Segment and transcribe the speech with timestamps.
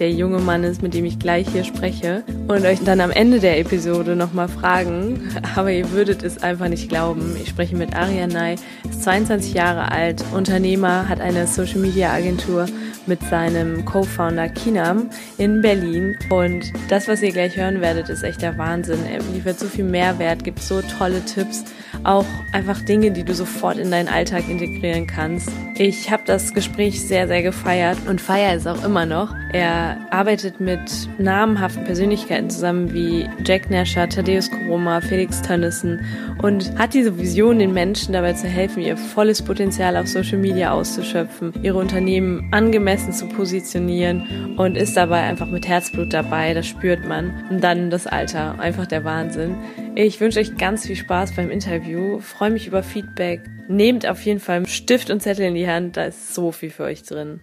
[0.00, 3.38] der junge Mann ist, mit dem ich gleich hier spreche und euch dann am Ende
[3.38, 7.36] der Episode nochmal fragen, aber ihr würdet es einfach nicht glauben.
[7.40, 8.56] Ich spreche mit Arian Ney,
[8.88, 12.66] ist 22 Jahre alt, Unternehmer, hat eine Social Media Agentur
[13.06, 16.16] mit seinem Co-Founder Kinam in Berlin.
[16.30, 19.00] Und das, was ihr gleich hören werdet, ist echt der Wahnsinn.
[19.10, 21.64] Er liefert so viel Mehrwert, gibt so tolle Tipps,
[22.04, 25.50] auch einfach Dinge, die du sofort in deinen Alltag integrieren kannst.
[25.76, 29.34] Ich habe das Gespräch sehr, sehr gefeiert und feiere es auch immer noch.
[29.52, 30.80] Er arbeitet mit
[31.18, 36.04] namhaften Persönlichkeiten zusammen wie Jack Nasher, Thaddeus Koroma, Felix Tönnissen
[36.42, 40.72] und hat diese Vision, den Menschen dabei zu helfen, ihr volles Potenzial auf Social Media
[40.72, 47.06] auszuschöpfen, ihre Unternehmen angemessen zu positionieren und ist dabei einfach mit Herzblut dabei, das spürt
[47.06, 47.32] man.
[47.50, 49.56] Und dann das Alter, einfach der Wahnsinn.
[49.96, 51.89] Ich wünsche euch ganz viel Spaß beim Interview,
[52.20, 53.40] freue mich über Feedback.
[53.68, 56.84] Nehmt auf jeden Fall Stift und Zettel in die Hand, da ist so viel für
[56.84, 57.40] euch drin.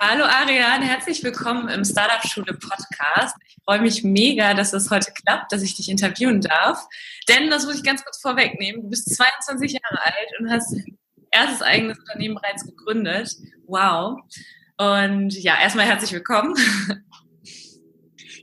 [0.00, 3.36] Hallo Ariane, herzlich willkommen im Startup Schule Podcast.
[3.46, 6.86] Ich freue mich mega, dass es heute klappt, dass ich dich interviewen darf.
[7.28, 10.76] Denn, das muss ich ganz kurz vorwegnehmen, du bist 22 Jahre alt und hast
[11.30, 13.36] erstes eigenes Unternehmen bereits gegründet.
[13.66, 14.18] Wow.
[14.76, 16.54] Und ja, erstmal herzlich willkommen.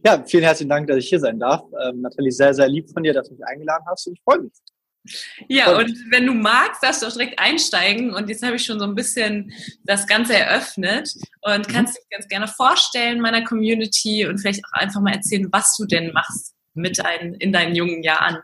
[0.06, 1.62] Ja, vielen herzlichen Dank, dass ich hier sein darf.
[1.84, 4.40] Ähm, Nathalie, sehr, sehr lieb von dir, dass du mich eingeladen hast und ich freue
[4.40, 4.53] mich.
[5.48, 8.14] Ja, und wenn du magst, darfst du auch direkt einsteigen.
[8.14, 9.52] Und jetzt habe ich schon so ein bisschen
[9.84, 11.72] das Ganze eröffnet und mhm.
[11.72, 15.86] kannst dich ganz gerne vorstellen meiner Community und vielleicht auch einfach mal erzählen, was du
[15.86, 18.38] denn machst mit ein, in deinen jungen Jahren.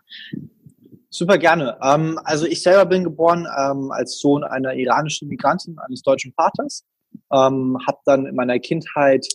[1.10, 1.78] Super gerne.
[1.82, 6.84] Ähm, also ich selber bin geboren ähm, als Sohn einer iranischen Migrantin eines deutschen Vaters
[7.32, 9.26] ähm, habe dann in meiner Kindheit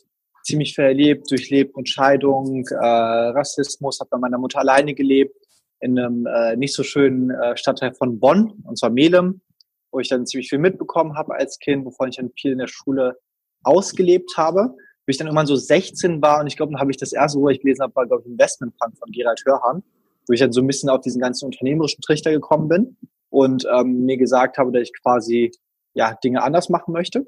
[0.43, 5.35] ziemlich viel erlebt, durchlebt mit Scheidung, äh, Rassismus, habe bei meiner Mutter alleine gelebt
[5.81, 9.41] in einem äh, nicht so schönen äh, Stadtteil von Bonn, und zwar Melem,
[9.91, 12.69] wo ich dann ziemlich viel mitbekommen habe als Kind, wovon ich dann viel in der
[12.69, 13.19] Schule
[13.63, 14.75] ausgelebt habe.
[15.07, 17.41] Bis ich dann irgendwann so 16 war und ich glaube, dann habe ich das erste,
[17.41, 19.83] wo ich gelesen habe, war, glaube ich, Investmentplan von Gerald Hörhan,
[20.29, 22.97] wo ich dann so ein bisschen auf diesen ganzen unternehmerischen Trichter gekommen bin
[23.31, 25.51] und ähm, mir gesagt habe, dass ich quasi
[25.95, 27.27] ja Dinge anders machen möchte.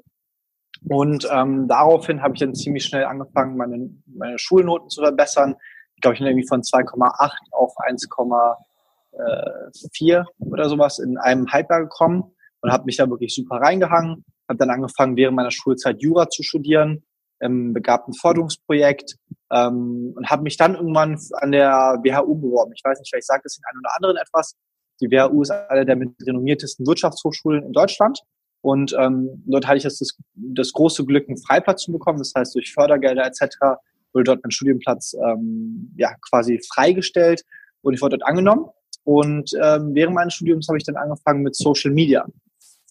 [0.89, 5.55] Und ähm, daraufhin habe ich dann ziemlich schnell angefangen, meine, meine Schulnoten zu verbessern.
[6.03, 12.73] Ich glaube, ich irgendwie von 2,8 auf 1,4 oder sowas in einem Halbjahr gekommen und
[12.73, 14.25] habe mich da wirklich super reingehangen.
[14.49, 17.05] Habe dann angefangen, während meiner Schulzeit Jura zu studieren,
[17.39, 19.15] ähm, begab ein Forderungsprojekt
[19.49, 22.73] ähm, und habe mich dann irgendwann an der WHU beworben.
[22.75, 24.57] Ich weiß nicht, vielleicht sagt es den einen oder anderen etwas.
[24.99, 28.19] Die WHU ist eine der mit renommiertesten Wirtschaftshochschulen in Deutschland
[28.59, 32.19] und ähm, dort hatte ich das, das, das große Glück, einen Freiplatz zu bekommen.
[32.19, 33.79] Das heißt, durch Fördergelder etc.
[34.13, 37.43] wurde dort mein Studienplatz ähm, ja quasi freigestellt
[37.81, 38.65] und ich wurde dort angenommen.
[39.03, 42.25] Und ähm, während meines Studiums habe ich dann angefangen mit Social Media,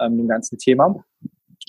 [0.01, 1.03] ähm, dem ganzen Thema.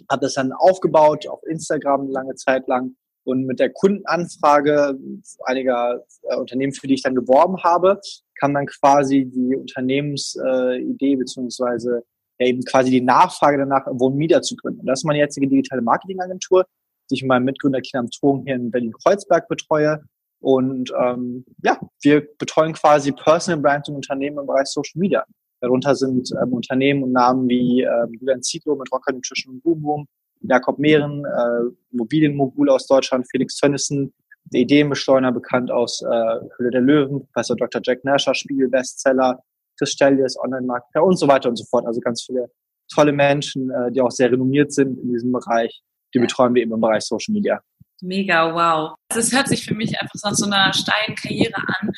[0.10, 4.98] Habe das dann aufgebaut auf Instagram lange Zeit lang und mit der Kundenanfrage
[5.46, 8.00] einiger äh, Unternehmen, für die ich dann geworben habe,
[8.40, 12.04] kam dann quasi die Unternehmensidee äh, beziehungsweise
[12.40, 14.82] ja eben quasi die Nachfrage danach, Wohn Media zu gründen.
[14.82, 16.66] Und das ist meine jetzige digitale Marketingagentur,
[17.10, 20.04] die ich mit meinem Mitgründer Kinam Thong hier in Berlin-Kreuzberg betreue.
[20.40, 25.24] Und ähm, ja, wir betreuen quasi Personal Brands und Unternehmen im Bereich Social Media.
[25.62, 29.82] Darunter sind ähm, Unternehmen und Namen wie ähm, Julian Zietlow mit Rocker Nutrition und Boom
[29.82, 30.08] Boom,
[30.42, 34.14] Jakob Mehren, äh, Immobilienmogul aus Deutschland, Felix Tönnissen,
[34.52, 37.82] der Ideenbeschleuniger bekannt aus äh, Höhle der Löwen, Professor Dr.
[37.84, 39.42] Jack Nasher, Spiegel-Bestseller,
[39.78, 41.86] Chris Stellies, Online-Marketer und so weiter und so fort.
[41.88, 42.52] Also ganz viele
[42.94, 45.82] tolle Menschen, äh, die auch sehr renommiert sind in diesem Bereich.
[46.14, 47.62] Die betreuen wir eben im Bereich Social Media.
[48.04, 48.96] Mega, wow.
[49.10, 51.90] Also es hört sich für mich einfach nach so einer steilen Karriere an.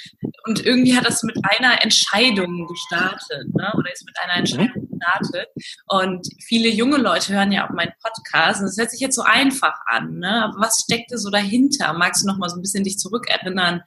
[0.46, 3.74] Und irgendwie hat das mit einer Entscheidung gestartet, ne?
[3.76, 5.48] oder ist mit einer Entscheidung gestartet.
[5.88, 8.62] Und viele junge Leute hören ja auch meinen Podcast.
[8.62, 10.20] Und es hört sich jetzt so einfach an.
[10.20, 10.44] Ne?
[10.44, 11.94] Aber was steckte so dahinter?
[11.94, 13.82] Magst du noch mal so ein bisschen dich zurückerinnern,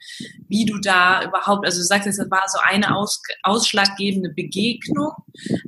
[0.48, 5.12] wie du da überhaupt, also du sagst jetzt, das war so eine aus, ausschlaggebende Begegnung.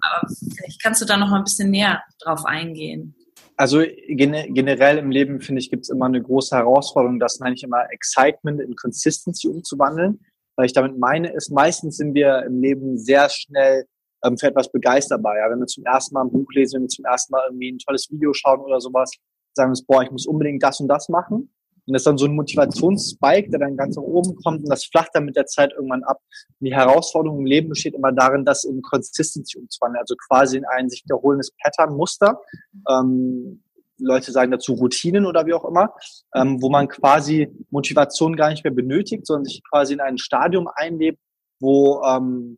[0.00, 0.26] Aber
[0.56, 3.14] vielleicht kannst du da noch mal ein bisschen näher drauf eingehen.
[3.60, 7.62] Also generell im Leben, finde ich, gibt es immer eine große Herausforderung, das nenne ich
[7.62, 10.24] immer Excitement in Consistency umzuwandeln.
[10.56, 13.84] Weil ich damit meine, ist, meistens sind wir im Leben sehr schnell
[14.24, 15.36] ähm, für etwas begeisterbar.
[15.36, 15.50] Ja?
[15.50, 17.78] Wenn wir zum ersten Mal ein Buch lesen, wenn wir zum ersten Mal irgendwie ein
[17.78, 19.10] tolles Video schauen oder sowas,
[19.54, 21.52] sagen wir uns, boah, ich muss unbedingt das und das machen.
[21.90, 24.84] Und das ist dann so ein Motivationsspike, der dann ganz nach oben kommt und das
[24.84, 26.20] flacht dann mit der Zeit irgendwann ab.
[26.60, 30.64] Und die Herausforderung im Leben besteht immer darin, das in Consistency umzuwandeln, also quasi in
[30.64, 32.40] ein sich wiederholendes Pattern-Muster.
[32.88, 33.64] Ähm,
[33.98, 35.92] Leute sagen dazu Routinen oder wie auch immer,
[36.36, 40.68] ähm, wo man quasi Motivation gar nicht mehr benötigt, sondern sich quasi in ein Stadium
[40.72, 41.18] einlebt,
[41.58, 42.56] wo, ähm,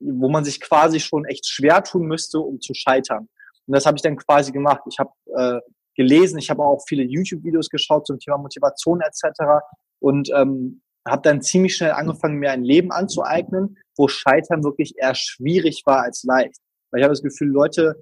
[0.00, 3.28] wo man sich quasi schon echt schwer tun müsste, um zu scheitern.
[3.68, 4.82] Und das habe ich dann quasi gemacht.
[4.90, 5.60] Ich habe äh,
[5.94, 9.64] gelesen, ich habe auch viele YouTube-Videos geschaut zum Thema Motivation etc.
[9.98, 15.14] Und ähm, habe dann ziemlich schnell angefangen, mir ein Leben anzueignen, wo Scheitern wirklich eher
[15.14, 16.60] schwierig war als leicht.
[16.90, 17.96] Weil ich habe das Gefühl, Leute,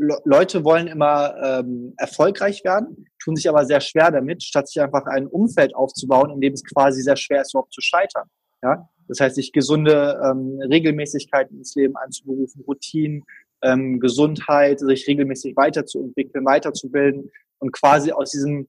[0.00, 4.80] Le Leute wollen immer ähm, erfolgreich werden, tun sich aber sehr schwer damit, statt sich
[4.80, 8.28] einfach ein Umfeld aufzubauen, in dem es quasi sehr schwer ist, überhaupt zu scheitern.
[8.62, 8.88] Ja?
[9.08, 13.24] Das heißt, sich gesunde ähm, Regelmäßigkeiten ins Leben anzuberufen, Routinen,
[13.62, 18.68] ähm, Gesundheit, sich regelmäßig weiterzuentwickeln, weiterzubilden und quasi aus diesem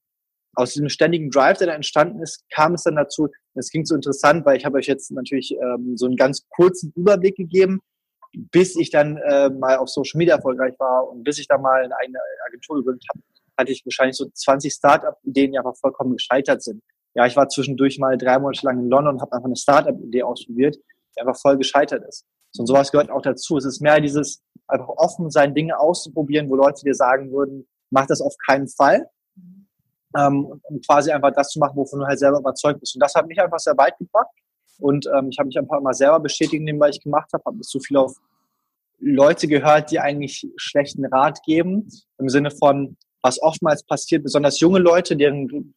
[0.55, 3.95] aus diesem ständigen Drive, der da entstanden ist, kam es dann dazu, es ging so
[3.95, 7.79] interessant, weil ich habe euch jetzt natürlich ähm, so einen ganz kurzen Überblick gegeben,
[8.33, 11.83] bis ich dann äh, mal auf Social Media erfolgreich war und bis ich dann mal
[11.83, 13.23] in eine Agentur gegründet habe,
[13.57, 16.81] hatte ich wahrscheinlich so 20 Startup-Ideen, die einfach vollkommen gescheitert sind.
[17.15, 20.23] Ja, ich war zwischendurch mal drei Monate lang in London und habe einfach eine Startup-Idee
[20.23, 20.77] ausprobiert,
[21.15, 22.25] die einfach voll gescheitert ist.
[22.51, 23.57] So, und sowas gehört auch dazu.
[23.57, 28.05] Es ist mehr dieses einfach offen sein, Dinge auszuprobieren, wo Leute dir sagen würden, mach
[28.05, 29.09] das auf keinen Fall.
[30.17, 32.95] Ähm, um quasi einfach das zu machen, wovon du halt selber überzeugt bist.
[32.95, 34.29] Und das hat mich einfach sehr weit gebracht.
[34.79, 37.43] Und ähm, ich habe mich einfach immer selber bestätigt in dem, was ich gemacht habe,
[37.45, 38.15] habe nicht so viel auf
[38.99, 44.79] Leute gehört, die eigentlich schlechten Rat geben, im Sinne von, was oftmals passiert, besonders junge
[44.79, 45.73] Leute, deren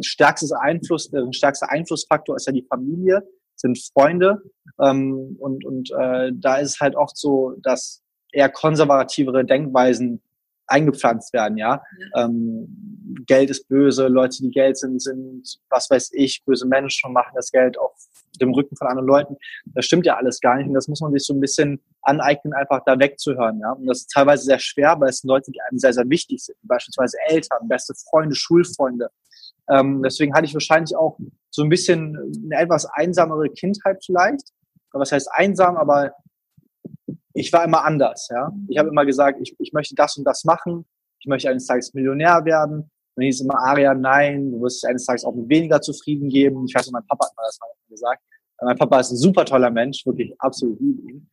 [0.00, 3.22] stärkstes Einfluss, deren stärkster Einflussfaktor ist ja die Familie,
[3.56, 4.42] sind Freunde.
[4.80, 8.02] Ähm, und und äh, da ist es halt oft so, dass
[8.36, 10.20] eher konservativere Denkweisen
[10.66, 11.82] eingepflanzt werden, ja.
[12.14, 12.24] ja.
[12.24, 17.12] Ähm, Geld ist böse, Leute, die Geld sind, sind, was weiß ich, böse Menschen und
[17.14, 17.92] machen das Geld auf
[18.40, 19.36] dem Rücken von anderen Leuten.
[19.66, 20.66] Das stimmt ja alles gar nicht.
[20.66, 23.72] Und das muss man sich so ein bisschen aneignen, einfach da wegzuhören, ja.
[23.72, 26.44] Und das ist teilweise sehr schwer, weil es sind Leute, die einem sehr, sehr wichtig
[26.44, 26.56] sind.
[26.62, 29.08] Beispielsweise Eltern, beste Freunde, Schulfreunde.
[29.70, 31.18] Ähm, deswegen hatte ich wahrscheinlich auch
[31.50, 34.52] so ein bisschen eine etwas einsamere Kindheit vielleicht.
[34.92, 36.12] Was heißt einsam, aber
[37.36, 38.28] ich war immer anders.
[38.30, 38.50] Ja?
[38.68, 40.86] Ich habe immer gesagt, ich, ich möchte das und das machen.
[41.20, 42.80] Ich möchte eines Tages Millionär werden.
[42.80, 46.64] Und dann hieß immer, Aria, nein, du wirst eines Tages auch mit weniger zufrieden geben.
[46.66, 48.22] Ich weiß nicht, mein Papa hat mir das mal gesagt.
[48.62, 51.30] Mein Papa ist ein super toller Mensch, wirklich absolut liebe ihn.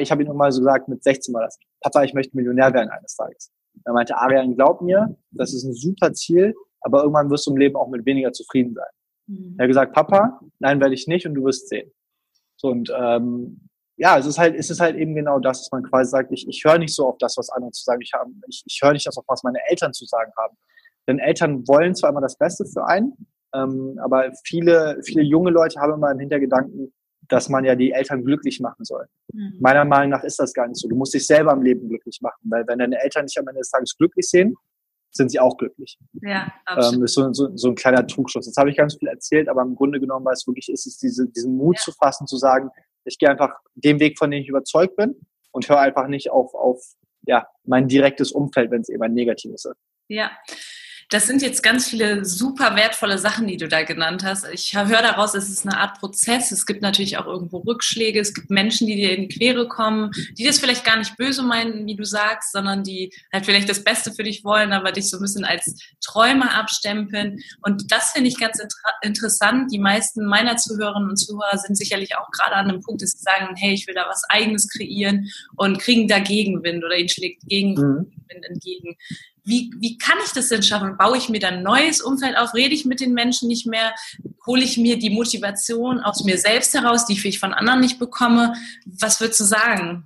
[0.00, 2.90] Ich habe ihm immer so gesagt, mit 16 mal das, Papa, ich möchte Millionär werden
[2.90, 3.52] eines Tages.
[3.84, 7.56] Er meinte, Arian, glaub mir, das ist ein super Ziel, aber irgendwann wirst du im
[7.56, 8.84] Leben auch mit weniger zufrieden sein.
[9.26, 9.54] Mhm.
[9.58, 11.90] Er hat gesagt, Papa, nein, werde ich nicht und du wirst sehen.
[12.56, 15.82] So, und ähm, ja, es ist halt, es ist halt eben genau das, dass man
[15.82, 18.30] quasi sagt, ich, ich höre nicht so auf das, was andere zu sagen ich habe.
[18.46, 20.56] Ich, ich höre nicht das auf, was meine Eltern zu sagen haben.
[21.08, 23.14] Denn Eltern wollen zwar immer das Beste für einen,
[23.54, 26.92] ähm, aber viele, viele junge Leute haben immer im Hintergedanken,
[27.28, 29.06] dass man ja die Eltern glücklich machen soll.
[29.32, 29.56] Mhm.
[29.60, 30.88] Meiner Meinung nach ist das gar nicht so.
[30.88, 33.60] Du musst dich selber im Leben glücklich machen, weil wenn deine Eltern dich am Ende
[33.60, 34.54] des Tages glücklich sehen,
[35.10, 35.98] sind sie auch glücklich.
[36.20, 36.98] Ja, absolut.
[36.98, 38.46] Ähm, ist so, so, so ein kleiner Trugschluss.
[38.46, 41.02] Jetzt habe ich ganz viel erzählt, aber im Grunde genommen, weil es wirklich ist, ist
[41.02, 41.82] diese, diesen Mut ja.
[41.82, 42.70] zu fassen, zu sagen,
[43.06, 46.54] ich gehe einfach den Weg, von dem ich überzeugt bin und höre einfach nicht auf,
[46.54, 46.82] auf
[47.26, 49.76] ja, mein direktes Umfeld, wenn es eben ein negatives ist.
[50.08, 50.30] Ja,
[51.08, 54.44] das sind jetzt ganz viele super wertvolle Sachen, die du da genannt hast.
[54.52, 56.50] Ich höre daraus, es ist eine Art Prozess.
[56.50, 58.18] Es gibt natürlich auch irgendwo Rückschläge.
[58.18, 61.44] Es gibt Menschen, die dir in die Quere kommen, die das vielleicht gar nicht böse
[61.44, 65.08] meinen, wie du sagst, sondern die halt vielleicht das Beste für dich wollen, aber dich
[65.08, 67.38] so ein bisschen als Träumer abstempeln.
[67.62, 69.72] Und das finde ich ganz inter interessant.
[69.72, 73.22] Die meisten meiner Zuhörerinnen und Zuhörer sind sicherlich auch gerade an einem Punkt, dass sie
[73.22, 77.46] sagen, hey, ich will da was Eigenes kreieren und kriegen da Gegenwind oder ihnen schlägt
[77.46, 78.42] Gegenwind mhm.
[78.42, 78.96] entgegen
[79.46, 80.96] wie, wie kann ich das denn schaffen?
[80.96, 82.52] Baue ich mir dann ein neues Umfeld auf?
[82.52, 83.94] Rede ich mit den Menschen nicht mehr?
[84.44, 88.54] Hole ich mir die Motivation aus mir selbst heraus, die ich von anderen nicht bekomme?
[89.00, 90.04] Was würdest du sagen?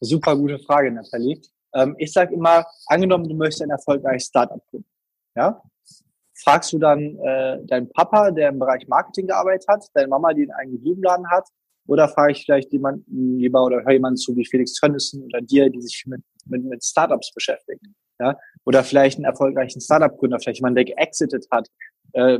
[0.00, 1.40] Super gute Frage, Nathalie.
[1.74, 4.88] Ähm, ich sage immer, angenommen, du möchtest ein erfolgreiches Startup gründen.
[5.34, 5.62] Ja?
[6.34, 10.42] Fragst du dann äh, deinen Papa, der im Bereich Marketing gearbeitet hat, deine Mama, die
[10.42, 11.48] einen eigenen Blumenladen hat,
[11.86, 15.70] oder frage ich vielleicht jemanden lieber oder höre jemanden zu wie Felix Tönnissen oder dir,
[15.70, 17.94] die sich mit, mit, mit Startups beschäftigen?
[18.18, 18.38] Ja?
[18.64, 21.68] Oder vielleicht einen erfolgreichen Startup-Gründer, vielleicht jemand, der geexitet hat.
[22.12, 22.38] Äh,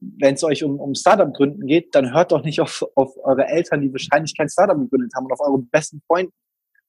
[0.00, 3.80] Wenn es euch um, um Startup-Gründen geht, dann hört doch nicht auf, auf eure Eltern,
[3.80, 6.32] die wahrscheinlich kein Startup gegründet haben und auf eure besten Freunde.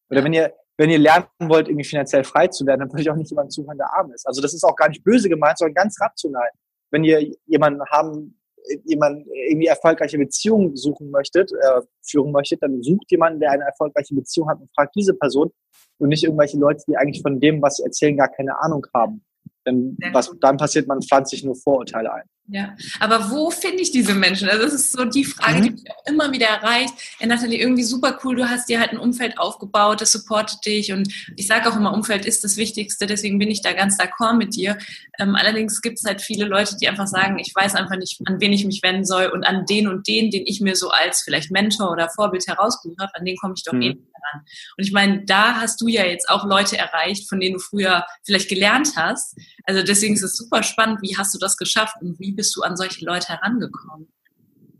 [0.09, 3.09] Oder wenn ihr, wenn ihr lernen wollt, irgendwie finanziell frei zu werden, dann würde ich
[3.09, 4.27] auch nicht jemanden zuhören, der arm ist.
[4.27, 6.49] Also das ist auch gar nicht böse gemeint, sondern ganz rational.
[6.91, 8.36] Wenn ihr jemanden haben,
[8.85, 14.15] jemanden irgendwie erfolgreiche Beziehungen suchen möchtet, äh, führen möchtet, dann sucht jemanden, der eine erfolgreiche
[14.15, 15.51] Beziehung hat und fragt diese Person
[15.99, 19.23] und nicht irgendwelche Leute, die eigentlich von dem, was sie erzählen, gar keine Ahnung haben.
[19.65, 22.25] Denn was dann passiert, man pflanzt sich nur Vorurteile ein.
[22.49, 24.47] Ja, aber wo finde ich diese Menschen?
[24.47, 25.63] Also das ist so die Frage, mhm.
[25.63, 26.93] die mich auch immer wieder erreicht.
[27.19, 30.93] Hey Nathalie, irgendwie super cool, du hast dir halt ein Umfeld aufgebaut, das supportet dich
[30.93, 34.37] und ich sage auch immer, Umfeld ist das Wichtigste, deswegen bin ich da ganz d'accord
[34.37, 34.77] mit dir.
[35.19, 38.39] Ähm, allerdings gibt es halt viele Leute, die einfach sagen, ich weiß einfach nicht, an
[38.39, 41.23] wen ich mich wenden soll und an den und den, den ich mir so als
[41.23, 43.81] vielleicht Mentor oder Vorbild herausgesucht habe, an den komme ich doch mhm.
[43.81, 44.41] eh nicht ran.
[44.77, 48.05] Und ich meine, da hast du ja jetzt auch Leute erreicht, von denen du früher
[48.23, 49.35] vielleicht gelernt hast.
[49.65, 52.61] Also deswegen ist es super spannend, wie hast du das geschafft und wie bist du
[52.61, 54.07] an solche Leute herangekommen?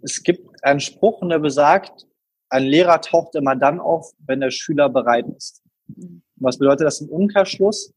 [0.01, 2.07] Es gibt einen Spruch, der besagt,
[2.49, 5.61] ein Lehrer taucht immer dann auf, wenn der Schüler bereit ist.
[5.87, 6.21] Mhm.
[6.37, 7.93] Was bedeutet das im Umkehrschluss?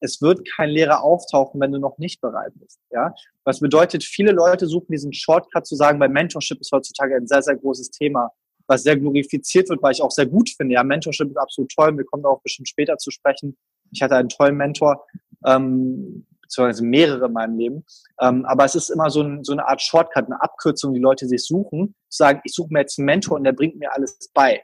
[0.00, 2.80] Es wird kein Lehrer auftauchen, wenn du noch nicht bereit bist.
[2.90, 7.26] Ja, was bedeutet, viele Leute suchen diesen Shortcut zu sagen, bei Mentorship ist heutzutage ein
[7.26, 8.30] sehr, sehr großes Thema,
[8.66, 10.74] was sehr glorifiziert wird, weil ich auch sehr gut finde.
[10.74, 11.96] Ja, Mentorship ist absolut toll.
[11.96, 13.56] Wir kommen darauf bestimmt später zu sprechen.
[13.90, 15.04] Ich hatte einen tollen Mentor,
[15.44, 17.84] ähm, beziehungsweise mehrere in meinem Leben.
[18.20, 21.26] Ähm, aber es ist immer so, ein, so eine Art Shortcut, eine Abkürzung, die Leute
[21.26, 24.62] sich suchen, sagen, ich suche mir jetzt einen Mentor und der bringt mir alles bei.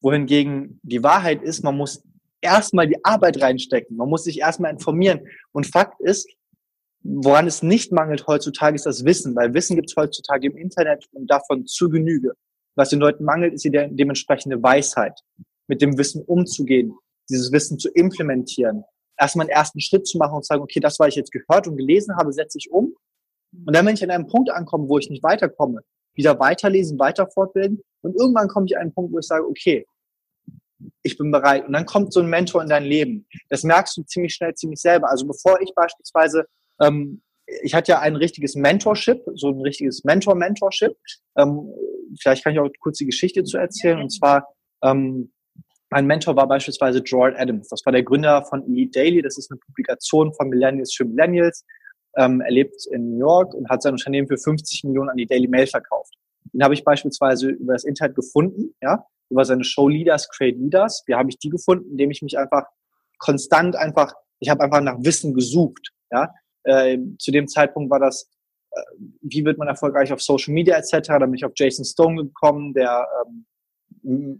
[0.00, 2.02] Wohingegen die Wahrheit ist, man muss
[2.40, 5.20] erstmal die Arbeit reinstecken, man muss sich erstmal informieren.
[5.52, 6.28] Und Fakt ist,
[7.02, 11.06] woran es nicht mangelt heutzutage, ist das Wissen, weil Wissen gibt es heutzutage im Internet
[11.12, 12.32] und davon zu Genüge.
[12.74, 15.20] Was den Leuten mangelt, ist die dementsprechende Weisheit,
[15.68, 16.94] mit dem Wissen umzugehen,
[17.28, 18.84] dieses Wissen zu implementieren,
[19.18, 21.66] erstmal einen ersten Schritt zu machen und zu sagen, okay, das, was ich jetzt gehört
[21.66, 22.94] und gelesen habe, setze ich um.
[23.66, 25.82] Und dann, wenn ich an einem Punkt ankomme, wo ich nicht weiterkomme,
[26.14, 27.82] wieder weiterlesen, weiter fortbilden.
[28.02, 29.86] Und irgendwann komme ich an einen Punkt, wo ich sage, okay,
[31.02, 31.66] ich bin bereit.
[31.66, 33.26] Und dann kommt so ein Mentor in dein Leben.
[33.48, 35.10] Das merkst du ziemlich schnell, ziemlich selber.
[35.10, 36.46] Also bevor ich beispielsweise,
[36.80, 37.22] ähm,
[37.62, 40.96] ich hatte ja ein richtiges Mentorship, so ein richtiges Mentor-Mentorship.
[41.36, 41.72] Ähm,
[42.20, 44.00] vielleicht kann ich auch kurz die Geschichte zu erzählen.
[44.00, 44.46] Und zwar,
[44.82, 45.32] ähm,
[45.90, 47.68] mein Mentor war beispielsweise Joel Adams.
[47.68, 49.22] Das war der Gründer von Elite Daily.
[49.22, 51.64] Das ist eine Publikation von Millennials für Millennials.
[52.16, 55.26] Ähm, er lebt in New York und hat sein Unternehmen für 50 Millionen an die
[55.26, 56.14] Daily Mail verkauft.
[56.52, 61.02] Den habe ich beispielsweise über das Internet gefunden, ja, über seine Show Leaders Create Leaders.
[61.06, 61.90] Wie habe ich die gefunden?
[61.90, 62.64] Indem ich mich einfach
[63.18, 66.32] konstant einfach, ich habe einfach nach Wissen gesucht, ja.
[66.64, 68.28] Äh, zu dem Zeitpunkt war das,
[68.72, 68.80] äh,
[69.22, 71.08] wie wird man erfolgreich auf Social Media etc.
[71.08, 73.46] Da bin ich auf Jason Stone gekommen, der ähm,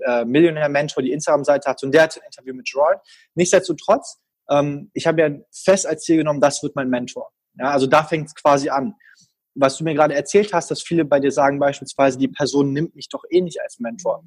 [0.07, 3.01] äh, Millionär-Mentor die Instagram-Seite hat und der hat ein Interview mit Gerard.
[3.35, 4.19] Nichtsdestotrotz,
[4.51, 7.31] ähm, ich habe ja fest als Ziel genommen, das wird mein Mentor.
[7.59, 8.95] Ja, also da fängt es quasi an.
[9.55, 12.95] Was du mir gerade erzählt hast, dass viele bei dir sagen beispielsweise, die Person nimmt
[12.95, 14.23] mich doch eh nicht als Mentor.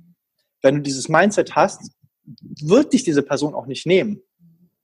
[0.61, 1.91] Wenn du dieses Mindset hast,
[2.61, 4.21] wird dich diese Person auch nicht nehmen.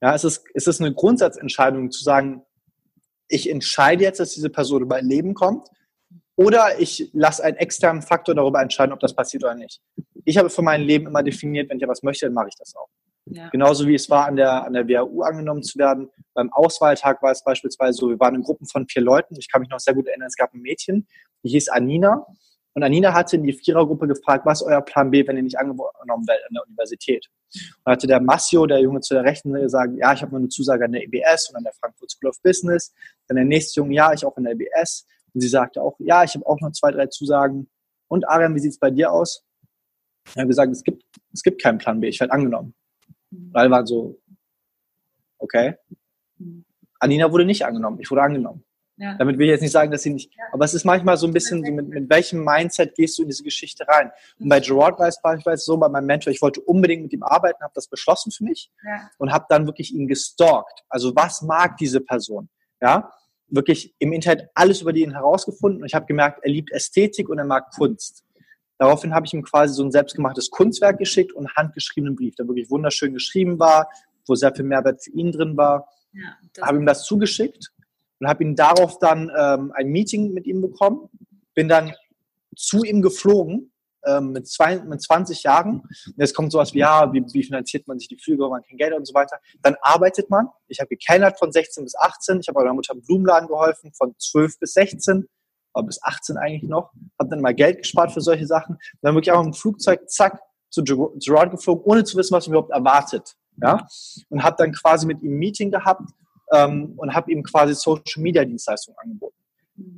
[0.02, 2.44] Ja, es ist, es ist eine Grundsatzentscheidung zu sagen,
[3.28, 5.68] ich entscheide jetzt, dass diese Person über mein Leben kommt
[6.36, 9.82] oder ich lasse einen externen Faktor darüber entscheiden, ob das passiert oder nicht.
[10.28, 12.76] Ich habe für mein Leben immer definiert, wenn ich etwas möchte, dann mache ich das
[12.76, 12.90] auch.
[13.28, 13.48] Ja.
[13.48, 16.10] Genauso wie es war, an der, an der WHU angenommen zu werden.
[16.34, 19.38] Beim Auswahltag war es beispielsweise so, wir waren in Gruppen von vier Leuten.
[19.38, 21.08] Ich kann mich noch sehr gut erinnern, es gab ein Mädchen,
[21.44, 22.28] die hieß Anina.
[22.74, 25.58] Und Anina hatte in die Vierergruppe gefragt, was ist euer Plan B, wenn ihr nicht
[25.58, 27.26] angenommen werdet an der Universität?
[27.86, 30.50] Und hatte der Massio, der Junge zu der Rechten, gesagt, ja, ich habe nur eine
[30.50, 32.94] Zusage an der EBS und an der Frankfurt School of Business.
[33.30, 35.06] Dann der nächste Junge, ja, ich auch an der EBS.
[35.34, 37.70] Und sie sagte auch, ja, ich habe auch noch zwei, drei Zusagen.
[38.10, 39.47] Und Arian, wie sieht es bei dir aus?
[40.30, 41.04] Ich habe gesagt, es gibt,
[41.34, 42.74] es gibt keinen Plan B, ich werde angenommen.
[43.32, 43.50] Mhm.
[43.54, 44.20] Weil war so,
[45.38, 45.76] okay.
[47.00, 48.64] Anina wurde nicht angenommen, ich wurde angenommen.
[49.00, 49.16] Ja.
[49.16, 50.46] Damit will ich jetzt nicht sagen, dass sie nicht, ja.
[50.52, 53.30] aber es ist manchmal so ein bisschen, so mit, mit welchem Mindset gehst du in
[53.30, 54.10] diese Geschichte rein?
[54.40, 57.22] Und bei Gerard war es beispielsweise so, bei meinem Mentor, ich wollte unbedingt mit ihm
[57.22, 59.12] arbeiten, habe das beschlossen für mich ja.
[59.20, 60.84] und habe dann wirklich ihn gestalkt.
[60.90, 62.50] Also was mag diese Person?
[62.82, 63.12] Ja,
[63.50, 67.38] wirklich im Internet alles über ihn herausgefunden und ich habe gemerkt, er liebt Ästhetik und
[67.38, 68.24] er mag Kunst.
[68.78, 72.48] Daraufhin habe ich ihm quasi so ein selbstgemachtes Kunstwerk geschickt und einen handgeschriebenen Brief, der
[72.48, 73.90] wirklich wunderschön geschrieben war,
[74.28, 75.88] wo sehr viel Mehrwert für ihn drin war.
[76.14, 77.72] Ja, habe ihm das zugeschickt
[78.20, 81.10] und habe ihn darauf dann ähm, ein Meeting mit ihm bekommen,
[81.54, 81.94] bin dann
[82.56, 83.72] zu ihm geflogen
[84.06, 85.82] ähm, mit, zwei, mit 20 Jahren.
[85.82, 88.78] Und jetzt kommt sowas wie, ja, wie, wie finanziert man sich die Flüge, man kein
[88.78, 89.40] Geld und so weiter.
[89.62, 90.48] Dann arbeitet man.
[90.68, 92.40] Ich habe gekellnert von 16 bis 18.
[92.40, 95.28] Ich habe meiner Mutter im Blumenladen geholfen von 12 bis 16
[95.74, 98.78] aber bis 18 eigentlich noch, habe dann mal Geld gespart für solche Sachen.
[99.02, 102.72] Dann wirklich auch im Flugzeug, zack, zu Gerard geflogen, ohne zu wissen, was mich überhaupt
[102.72, 103.36] erwartet.
[103.62, 103.88] Ja?
[104.30, 106.10] Und habe dann quasi mit ihm ein Meeting gehabt
[106.54, 109.36] ähm, und habe ihm quasi Social Media Dienstleistungen angeboten.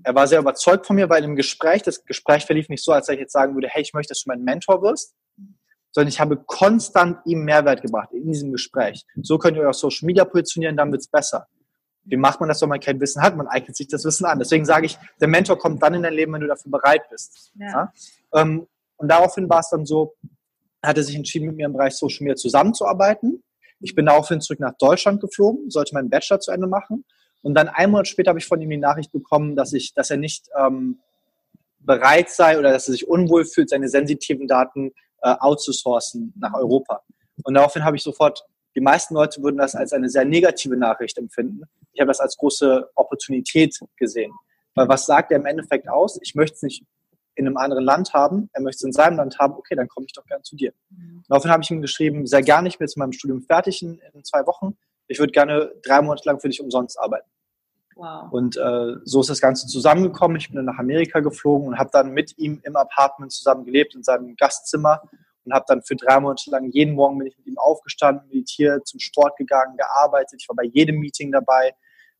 [0.03, 3.07] Er war sehr überzeugt von mir, weil im Gespräch, das Gespräch verlief nicht so, als
[3.09, 5.15] ich jetzt sagen würde, hey, ich möchte, dass du mein Mentor wirst,
[5.91, 9.05] sondern ich habe konstant ihm Mehrwert gebracht in diesem Gespräch.
[9.21, 11.47] So könnt ihr euch auf Social Media positionieren, dann wird's besser.
[12.09, 13.35] Wie macht man das, wenn man kein Wissen hat?
[13.35, 14.39] Man eignet sich das Wissen an.
[14.39, 17.51] Deswegen sage ich, der Mentor kommt dann in dein Leben, wenn du dafür bereit bist.
[17.55, 17.67] Ja.
[17.67, 17.93] Ja?
[18.33, 20.15] Ähm, und daraufhin war es dann so,
[20.83, 23.43] hat er sich entschieden, mit mir im Bereich Social Media zusammenzuarbeiten.
[23.79, 27.05] Ich bin daraufhin zurück nach Deutschland geflogen, sollte meinen Bachelor zu Ende machen.
[27.41, 30.09] Und dann einen Monat später habe ich von ihm die Nachricht bekommen, dass ich, dass
[30.09, 30.99] er nicht ähm,
[31.79, 37.01] bereit sei oder dass er sich unwohl fühlt, seine sensitiven Daten äh, outzusourcen nach Europa.
[37.43, 38.45] Und daraufhin habe ich sofort,
[38.75, 41.63] die meisten Leute würden das als eine sehr negative Nachricht empfinden.
[41.93, 44.31] Ich habe das als große Opportunität gesehen.
[44.75, 46.19] Weil was sagt er im Endeffekt aus?
[46.21, 46.85] Ich möchte es nicht
[47.35, 50.05] in einem anderen Land haben, er möchte es in seinem Land haben, okay, dann komme
[50.05, 50.73] ich doch gern zu dir.
[50.89, 51.23] Mhm.
[51.29, 53.99] Daraufhin habe ich ihm geschrieben, sehr gerne, ich bin jetzt mit meinem Studium fertig in,
[54.13, 54.77] in zwei Wochen.
[55.07, 57.29] Ich würde gerne drei Monate lang für dich umsonst arbeiten.
[57.95, 58.31] Wow.
[58.31, 60.37] Und äh, so ist das Ganze zusammengekommen.
[60.37, 63.95] Ich bin dann nach Amerika geflogen und habe dann mit ihm im Apartment zusammen gelebt,
[63.95, 65.01] in seinem Gastzimmer
[65.49, 68.87] und habe dann für drei Monate lang jeden Morgen bin ich mit ihm aufgestanden, meditiert,
[68.87, 70.41] zum Sport gegangen, gearbeitet.
[70.41, 71.73] Ich war bei jedem Meeting dabei.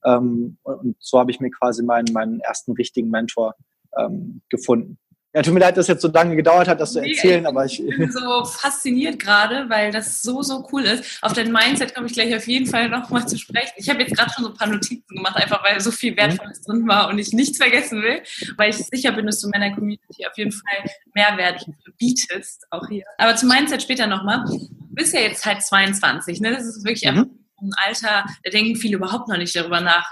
[0.03, 3.55] Ähm, und, so habe ich mir quasi meinen, meinen ersten richtigen Mentor
[3.97, 4.97] ähm, gefunden.
[5.31, 7.63] Ja, tut mir leid, dass es jetzt so lange gedauert hat, das zu erzählen, aber
[7.63, 11.19] ich, ich bin so fasziniert gerade, weil das so, so cool ist.
[11.21, 13.73] Auf dein Mindset komme ich gleich auf jeden Fall nochmal zu sprechen.
[13.75, 16.61] Ich habe jetzt gerade schon so ein paar Notizen gemacht, einfach weil so viel Wertvolles
[16.63, 18.23] drin war und ich nichts vergessen will,
[18.57, 21.63] weil ich sicher bin, dass du meiner Community auf jeden Fall Mehrwert
[21.99, 23.05] bietest, auch hier.
[23.19, 24.43] Aber zum Mindset später nochmal.
[24.47, 26.53] Du bist ja jetzt halt 22, ne?
[26.53, 27.29] Das ist wirklich mhm.
[27.61, 30.09] ein Alter, da denken viele überhaupt noch nicht darüber nach,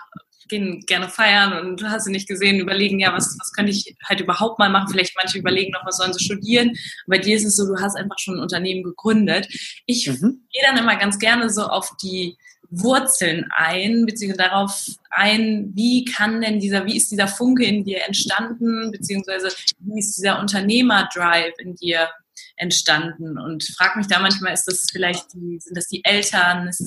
[0.48, 4.22] gehen gerne feiern und hast du nicht gesehen, überlegen, ja, was, was könnte ich halt
[4.22, 4.90] überhaupt mal machen?
[4.90, 6.74] Vielleicht manche überlegen noch, was sollen sie studieren.
[7.08, 9.48] Bei dir ist es so, du hast einfach schon ein Unternehmen gegründet.
[9.86, 10.48] Ich mhm.
[10.52, 12.38] gehe dann immer ganz gerne so auf die
[12.70, 18.06] Wurzeln ein, beziehungsweise darauf ein, wie kann denn dieser, wie ist dieser Funke in dir
[18.06, 19.50] entstanden, beziehungsweise
[19.80, 22.10] wie ist dieser Unternehmerdrive in dir
[22.58, 26.80] entstanden und frag mich da manchmal, ist das vielleicht die, sind das die Eltern, ist,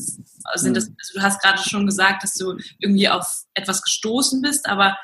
[0.57, 0.97] sind das, hm.
[0.99, 4.99] also du hast gerade schon gesagt, dass du irgendwie auf etwas gestoßen bist, aber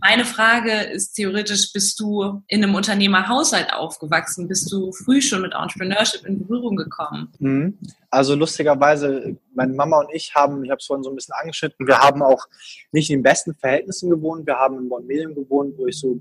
[0.00, 4.48] meine Frage ist theoretisch, bist du in einem Unternehmerhaushalt aufgewachsen?
[4.48, 7.30] Bist du früh schon mit Entrepreneurship in Berührung gekommen?
[7.38, 7.78] Hm.
[8.10, 11.86] Also lustigerweise, meine Mama und ich haben, ich habe es vorhin so ein bisschen angeschnitten,
[11.86, 12.46] wir haben auch
[12.92, 14.46] nicht in den besten Verhältnissen gewohnt.
[14.46, 16.18] Wir haben in Bonn-Medien gewohnt, wo ich so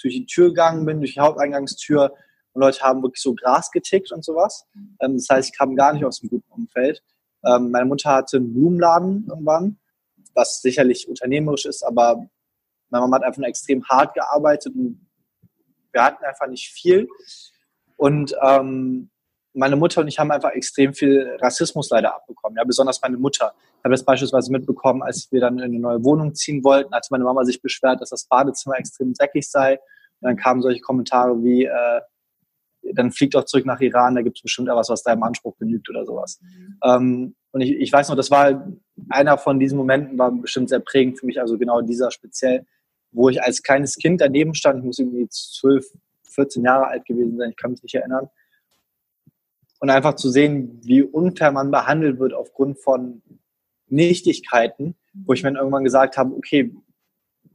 [0.00, 2.14] durch die Tür gegangen bin, durch die Haupteingangstür
[2.52, 4.66] und Leute haben wirklich so Gras getickt und sowas.
[5.00, 7.02] Ähm, das heißt, ich kam gar nicht aus einem guten Umfeld.
[7.44, 9.78] Ähm, meine Mutter hatte einen Blumenladen irgendwann,
[10.34, 12.16] was sicherlich unternehmerisch ist, aber
[12.90, 15.06] meine Mama hat einfach extrem hart gearbeitet und
[15.92, 17.08] wir hatten einfach nicht viel.
[17.96, 19.10] Und ähm,
[19.52, 22.56] meine Mutter und ich haben einfach extrem viel Rassismus leider abbekommen.
[22.56, 23.52] Ja, besonders meine Mutter.
[23.78, 27.08] Ich habe das beispielsweise mitbekommen, als wir dann in eine neue Wohnung ziehen wollten, hatte
[27.10, 29.74] meine Mama sich beschwert, dass das Badezimmer extrem dreckig sei.
[30.20, 32.00] Und dann kamen solche Kommentare wie, äh,
[32.94, 35.88] dann fliegt doch zurück nach Iran, da gibt es bestimmt etwas, was deinem Anspruch genügt
[35.88, 36.40] oder sowas.
[36.42, 36.78] Mhm.
[36.84, 38.68] Ähm, und ich, ich weiß noch, das war
[39.08, 42.66] einer von diesen Momenten, war bestimmt sehr prägend für mich, also genau dieser speziell,
[43.12, 45.86] wo ich als kleines Kind daneben stand, ich muss irgendwie zwölf,
[46.30, 48.28] 14 Jahre alt gewesen sein, ich kann mich nicht erinnern.
[49.80, 53.22] Und einfach zu sehen, wie unfair man behandelt wird aufgrund von
[53.88, 56.72] Nichtigkeiten, wo ich mir dann irgendwann gesagt habe, okay,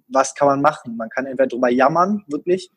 [0.08, 0.98] was kann man machen?
[0.98, 2.70] Man kann entweder drüber jammern, wirklich,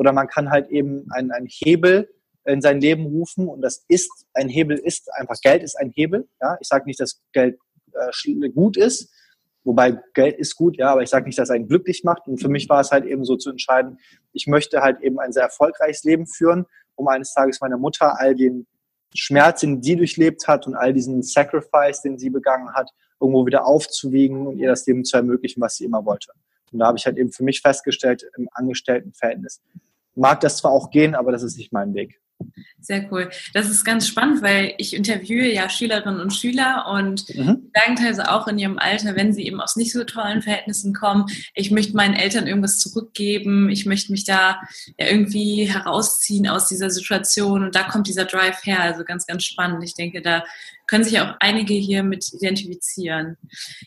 [0.00, 2.08] oder man kann halt eben einen, einen Hebel
[2.46, 6.26] in sein Leben rufen und das ist, ein Hebel ist einfach, Geld ist ein Hebel.
[6.40, 6.56] Ja?
[6.58, 7.58] Ich sage nicht, dass Geld
[7.92, 9.12] äh, gut ist,
[9.62, 12.26] wobei Geld ist gut, ja, aber ich sage nicht, dass es einen glücklich macht.
[12.28, 13.98] Und für mich war es halt eben so zu entscheiden,
[14.32, 18.34] ich möchte halt eben ein sehr erfolgreiches Leben führen, um eines Tages meiner Mutter all
[18.34, 18.66] den
[19.14, 22.88] Schmerz, den sie durchlebt hat und all diesen Sacrifice, den sie begangen hat,
[23.20, 26.32] irgendwo wieder aufzuwiegen und ihr das Leben zu ermöglichen, was sie immer wollte.
[26.72, 29.60] Und da habe ich halt eben für mich festgestellt, im Angestelltenverhältnis
[30.14, 32.20] mag das zwar auch gehen, aber das ist nicht mein Weg.
[32.80, 33.28] Sehr cool.
[33.52, 37.70] Das ist ganz spannend, weil ich interviewe ja Schülerinnen und Schüler und mhm.
[37.74, 41.26] sagen teilweise auch in ihrem Alter, wenn sie eben aus nicht so tollen Verhältnissen kommen,
[41.54, 44.60] ich möchte meinen Eltern irgendwas zurückgeben, ich möchte mich da
[44.98, 48.80] ja irgendwie herausziehen aus dieser Situation und da kommt dieser Drive her.
[48.80, 49.84] Also ganz, ganz spannend.
[49.84, 50.42] Ich denke, da
[50.86, 53.36] können sich auch einige hier mit identifizieren.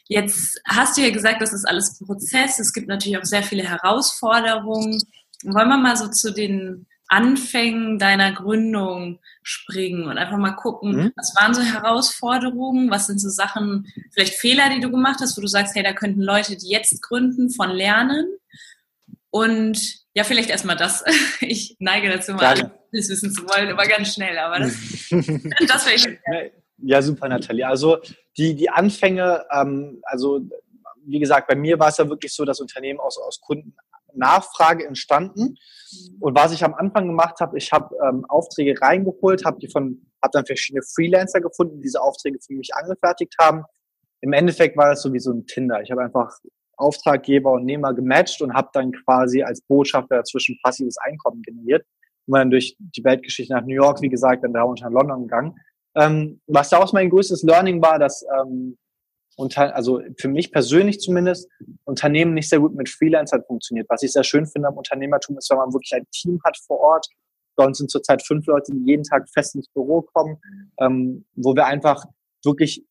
[0.08, 2.60] Jetzt hast du ja gesagt, das ist alles Prozess.
[2.60, 5.02] Es gibt natürlich auch sehr viele Herausforderungen.
[5.44, 11.12] Wollen wir mal so zu den Anfängen deiner Gründung springen und einfach mal gucken, mhm.
[11.16, 15.42] was waren so Herausforderungen, was sind so Sachen, vielleicht Fehler, die du gemacht hast, wo
[15.42, 18.26] du sagst, hey, da könnten Leute, die jetzt gründen, von lernen.
[19.30, 19.80] Und
[20.16, 21.04] ja, vielleicht erstmal das.
[21.42, 24.38] Ich neige dazu, mal alles wissen zu wollen, aber ganz schnell.
[24.38, 24.74] Aber das,
[25.68, 26.08] das wäre ich.
[26.78, 27.68] Ja, super, Nathalie.
[27.68, 27.98] Also
[28.38, 30.42] die, die Anfänge, ähm, also
[31.06, 33.76] wie gesagt, bei mir war es ja wirklich so, das Unternehmen aus, aus Kunden
[34.16, 35.42] Nachfrage entstanden.
[35.92, 36.18] Mhm.
[36.20, 40.06] Und was ich am Anfang gemacht habe, ich habe ähm, Aufträge reingeholt, habe die von,
[40.22, 43.64] habe dann verschiedene Freelancer gefunden, die diese Aufträge für mich angefertigt haben.
[44.22, 45.82] Im Endeffekt war das so wie so ein Tinder.
[45.82, 46.32] Ich habe einfach
[46.78, 51.86] Auftraggeber und Nehmer gematcht und habe dann quasi als Botschafter dazwischen passives Einkommen generiert.
[52.26, 55.56] Und dann durch die Weltgeschichte nach New York, wie gesagt, dann da unter London gegangen.
[55.96, 58.78] Ähm, was daraus mein größtes Learning war, dass ähm,
[59.36, 61.50] unter, also für mich persönlich zumindest,
[61.86, 63.88] Unternehmen nicht sehr gut mit Freelancern funktioniert.
[63.90, 66.80] Was ich sehr schön finde am Unternehmertum ist, wenn man wirklich ein Team hat vor
[66.80, 67.08] Ort.
[67.56, 70.38] Bei uns sind zurzeit fünf Leute, die jeden Tag fest ins Büro kommen,
[70.80, 72.06] ähm, wo wir einfach
[72.44, 72.86] wirklich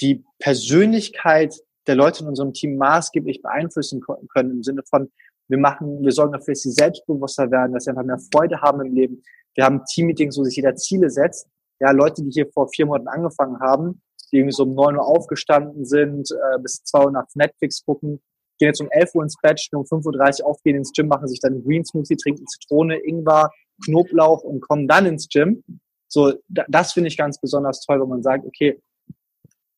[0.00, 1.54] die Persönlichkeit
[1.86, 4.00] der Leute in unserem Team maßgeblich beeinflussen
[4.32, 5.10] können im Sinne von,
[5.48, 8.80] wir machen, wir sorgen dafür, dass sie selbstbewusster werden, dass sie einfach mehr Freude haben
[8.80, 9.22] im Leben.
[9.54, 11.48] Wir haben Teammeetings, wo sich jeder Ziele setzt.
[11.80, 14.00] Ja, Leute, die hier vor vier Monaten angefangen haben,
[14.32, 18.20] die irgendwie so um neun Uhr aufgestanden sind, äh, bis zwei Uhr nachts Netflix gucken,
[18.58, 21.40] gehen jetzt um elf Uhr ins Bett, um 5.30 Uhr aufgehen ins Gym, machen sich
[21.40, 23.50] dann einen Green Smoothie, trinken Zitrone, Ingwer,
[23.84, 25.62] Knoblauch und kommen dann ins Gym.
[26.08, 28.80] So, das finde ich ganz besonders toll, wo man sagt, okay,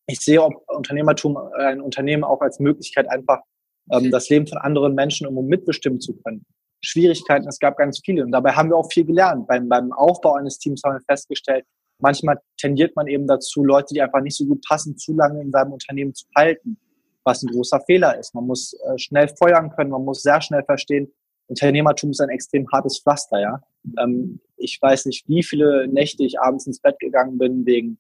[0.07, 3.41] ich sehe Unternehmertum, äh, ein Unternehmen auch als Möglichkeit, einfach
[3.91, 6.45] ähm, das Leben von anderen Menschen um mitbestimmen zu können.
[6.83, 8.25] Schwierigkeiten, es gab ganz viele.
[8.25, 9.47] Und dabei haben wir auch viel gelernt.
[9.47, 11.65] Beim, beim Aufbau eines Teams haben wir festgestellt,
[11.99, 15.51] manchmal tendiert man eben dazu, Leute, die einfach nicht so gut passen, zu lange in
[15.51, 16.79] seinem Unternehmen zu halten,
[17.25, 18.35] was ein großer Fehler ist.
[18.35, 21.13] Man muss äh, schnell feuern können, man muss sehr schnell verstehen,
[21.47, 23.61] Unternehmertum ist ein extrem hartes Pflaster, ja.
[24.03, 27.99] Ähm, ich weiß nicht, wie viele Nächte ich abends ins Bett gegangen bin wegen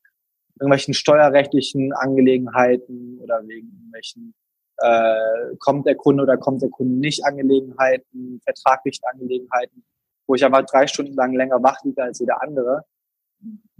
[0.60, 4.34] irgendwelchen steuerrechtlichen Angelegenheiten oder wegen irgendwelchen
[4.78, 9.84] äh, kommt der Kunde oder kommt der Kunde nicht Angelegenheiten, vertraglichen Angelegenheiten,
[10.26, 12.84] wo ich einfach drei Stunden lang länger wach liege als jeder andere,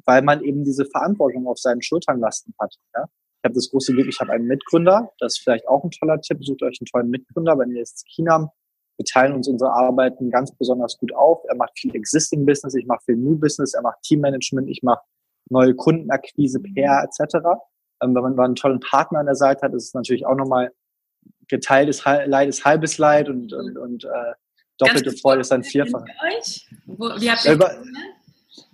[0.07, 2.75] weil man eben diese Verantwortung auf seinen Schultern lasten hat.
[2.95, 3.05] Ja?
[3.05, 6.21] Ich habe das große Glück, ich habe einen Mitgründer, das ist vielleicht auch ein toller
[6.21, 8.51] Tipp, sucht euch einen tollen Mitgründer, wenn ihr jetzt China
[8.97, 11.43] wir teilen uns unsere Arbeiten ganz besonders gut auf.
[11.49, 15.03] Er macht viel Existing Business, ich mache viel New Business, er macht Teammanagement, ich mache
[15.51, 17.35] neue Kundenakquise, PR etc.
[18.03, 20.73] Ähm, wenn man einen tollen Partner an der Seite hat, ist es natürlich auch nochmal
[21.49, 24.33] geteiltes Leid ist halbes Leid und, und, und äh,
[24.79, 26.05] doppelte Freude ist ein Vierfach.
[26.87, 27.71] Wie habt ihr über,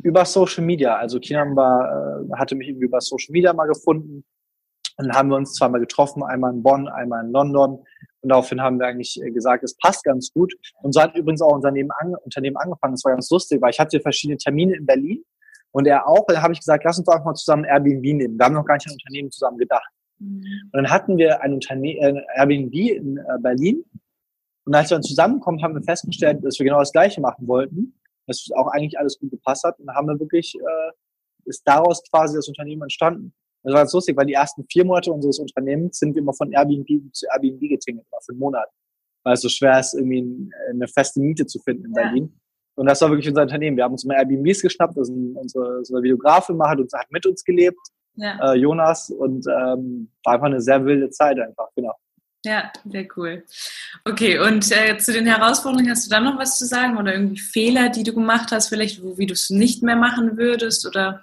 [0.03, 0.97] über Social Media.
[0.97, 4.25] Also Kinam war, äh, hatte mich irgendwie über Social Media mal gefunden.
[4.97, 7.85] Und dann haben wir uns zweimal getroffen, einmal in Bonn, einmal in London.
[8.23, 10.53] Und daraufhin haben wir eigentlich äh, gesagt, es passt ganz gut.
[10.83, 12.95] Und so hat übrigens auch unser Unternehmen, angefangen.
[12.95, 15.25] Das war ganz lustig, weil ich hatte verschiedene Termine in Berlin
[15.73, 16.21] und er auch.
[16.21, 18.38] Und dann habe ich gesagt, lass uns doch einfach mal zusammen Airbnb nehmen.
[18.38, 19.90] Wir haben noch gar nicht an Unternehmen zusammen gedacht.
[20.19, 20.45] Mhm.
[20.64, 23.85] Und dann hatten wir ein Unternehmen, äh, Airbnb in äh, Berlin.
[24.66, 27.95] Und als wir dann zusammenkommen, haben wir festgestellt, dass wir genau das Gleiche machen wollten,
[28.31, 29.79] dass auch eigentlich alles gut gepasst hat.
[29.79, 30.93] Und haben wir wirklich, äh,
[31.45, 33.35] ist daraus quasi das Unternehmen entstanden.
[33.62, 36.51] Das war ganz lustig, weil die ersten vier Monate unseres Unternehmens sind wir immer von
[36.53, 38.69] Airbnb zu Airbnb getingelt, immer für einen Monat.
[39.23, 42.40] Weil es so schwer ist, irgendwie eine feste Miete zu finden in Berlin.
[42.77, 43.77] Und das war wirklich unser Unternehmen.
[43.77, 47.11] Wir haben uns immer Airbnbs geschnappt, das ist unsere, unsere Videografin mal hat uns hat
[47.11, 47.79] mit uns gelebt,
[48.14, 48.53] ja.
[48.53, 51.95] äh, Jonas, und ähm, war einfach eine sehr wilde Zeit einfach, genau.
[52.44, 53.44] Ja, sehr cool.
[54.05, 57.38] Okay, und äh, zu den Herausforderungen hast du da noch was zu sagen oder irgendwie
[57.38, 61.20] Fehler, die du gemacht hast, vielleicht, wo, wie du es nicht mehr machen würdest oder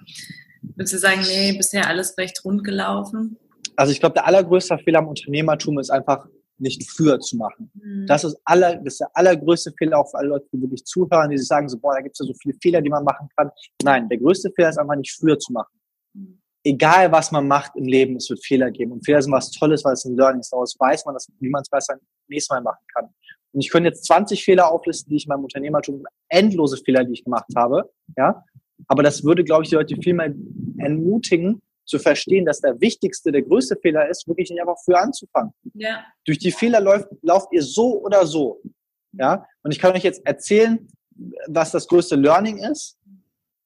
[0.76, 3.36] würdest du sagen, nee, bisher alles recht rund gelaufen?
[3.74, 6.24] Also ich glaube, der allergrößte Fehler am Unternehmertum ist einfach
[6.58, 7.70] nicht früher zu machen.
[7.74, 8.06] Mhm.
[8.06, 11.30] Das ist aller, das ist der allergrößte Fehler auch für alle Leute, die wirklich zuhören,
[11.30, 13.28] die sich sagen so, boah, da gibt es ja so viele Fehler, die man machen
[13.36, 13.50] kann.
[13.82, 15.80] Nein, der größte Fehler ist einfach nicht früher zu machen.
[16.14, 16.40] Mhm.
[16.68, 18.92] Egal, was man macht im Leben, es wird Fehler geben.
[18.92, 20.52] Und Fehler sind was Tolles, weil es ein Learning ist.
[20.52, 21.94] Daraus weiß man, dass, wie man es besser
[22.28, 23.06] nächstes Mal machen kann.
[23.52, 27.14] Und ich könnte jetzt 20 Fehler auflisten, die ich in meinem Unternehmertum, endlose Fehler, die
[27.14, 28.44] ich gemacht habe, ja.
[28.86, 30.32] Aber das würde, glaube ich, die Leute viel mehr
[30.78, 35.52] entmutigen, zu verstehen, dass der wichtigste, der größte Fehler ist, wirklich nicht einfach früher anzufangen.
[35.74, 36.04] Ja.
[36.26, 38.60] Durch die Fehler läuft, lauft ihr so oder so.
[39.12, 39.46] Ja.
[39.62, 40.86] Und ich kann euch jetzt erzählen,
[41.46, 42.98] was das größte Learning ist.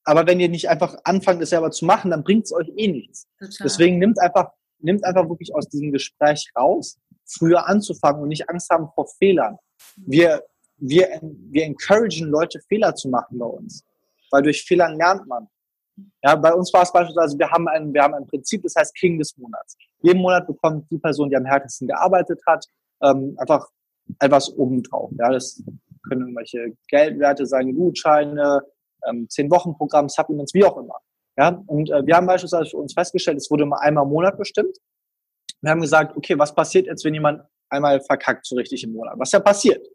[0.04, 2.88] Aber wenn ihr nicht einfach anfangt, es selber zu machen, dann bringt es euch eh
[2.88, 3.28] nichts.
[3.38, 3.56] Total.
[3.62, 8.68] Deswegen nimmt einfach, nimmt einfach wirklich aus diesem Gespräch raus, früher anzufangen und nicht Angst
[8.70, 9.58] haben vor Fehlern.
[9.96, 10.42] Wir,
[10.76, 13.84] wir, wir encouragen Leute, Fehler zu machen bei uns.
[14.30, 15.46] Weil durch Fehlern lernt man.
[16.22, 18.94] Ja, bei uns war es beispielsweise, wir haben ein, wir haben ein Prinzip, das heißt
[18.94, 19.76] King des Monats.
[20.00, 22.64] Jeden Monat bekommt die Person, die am härtesten gearbeitet hat,
[23.02, 23.68] ähm, einfach
[24.18, 25.10] etwas obendrauf.
[25.18, 25.62] Ja, das
[26.08, 28.62] können irgendwelche Geldwerte sein, Gutscheine,
[29.08, 30.96] ähm, zehn Wochen Programm, Supplements, wie auch immer.
[31.38, 34.36] Ja, und äh, wir haben beispielsweise für uns festgestellt, es wurde mal einmal im Monat
[34.36, 34.76] bestimmt.
[35.60, 39.14] Wir haben gesagt, okay, was passiert jetzt, wenn jemand einmal verkackt so richtig im Monat?
[39.18, 39.86] Was ja passiert?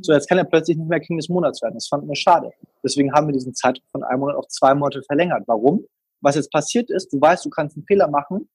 [0.00, 1.74] So, jetzt kann er plötzlich nicht mehr King des Monats werden.
[1.74, 2.50] Das fanden wir schade.
[2.82, 5.42] Deswegen haben wir diesen Zeitraum von einem Monat auf zwei Monate verlängert.
[5.46, 5.84] Warum?
[6.22, 8.48] Was jetzt passiert ist, du weißt, du kannst einen Fehler machen,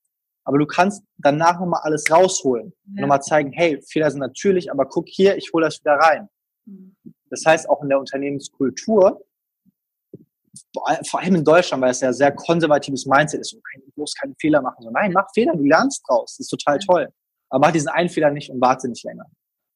[0.44, 2.72] aber du kannst danach nochmal alles rausholen.
[2.72, 2.90] Ja.
[2.90, 6.28] Und nochmal zeigen, hey, Fehler sind natürlich, aber guck hier, ich hole das wieder rein.
[6.64, 6.96] Mhm.
[7.30, 9.22] Das heißt, auch in der Unternehmenskultur,
[11.08, 13.60] vor allem in Deutschland, weil es ja sehr konservatives Mindset ist, du
[13.96, 14.82] musst keine Fehler machen.
[14.82, 16.36] So, nein, mach Fehler, du lernst draus.
[16.36, 17.08] Das ist total toll.
[17.50, 19.24] Aber mach diesen einen Fehler nicht und warte nicht länger.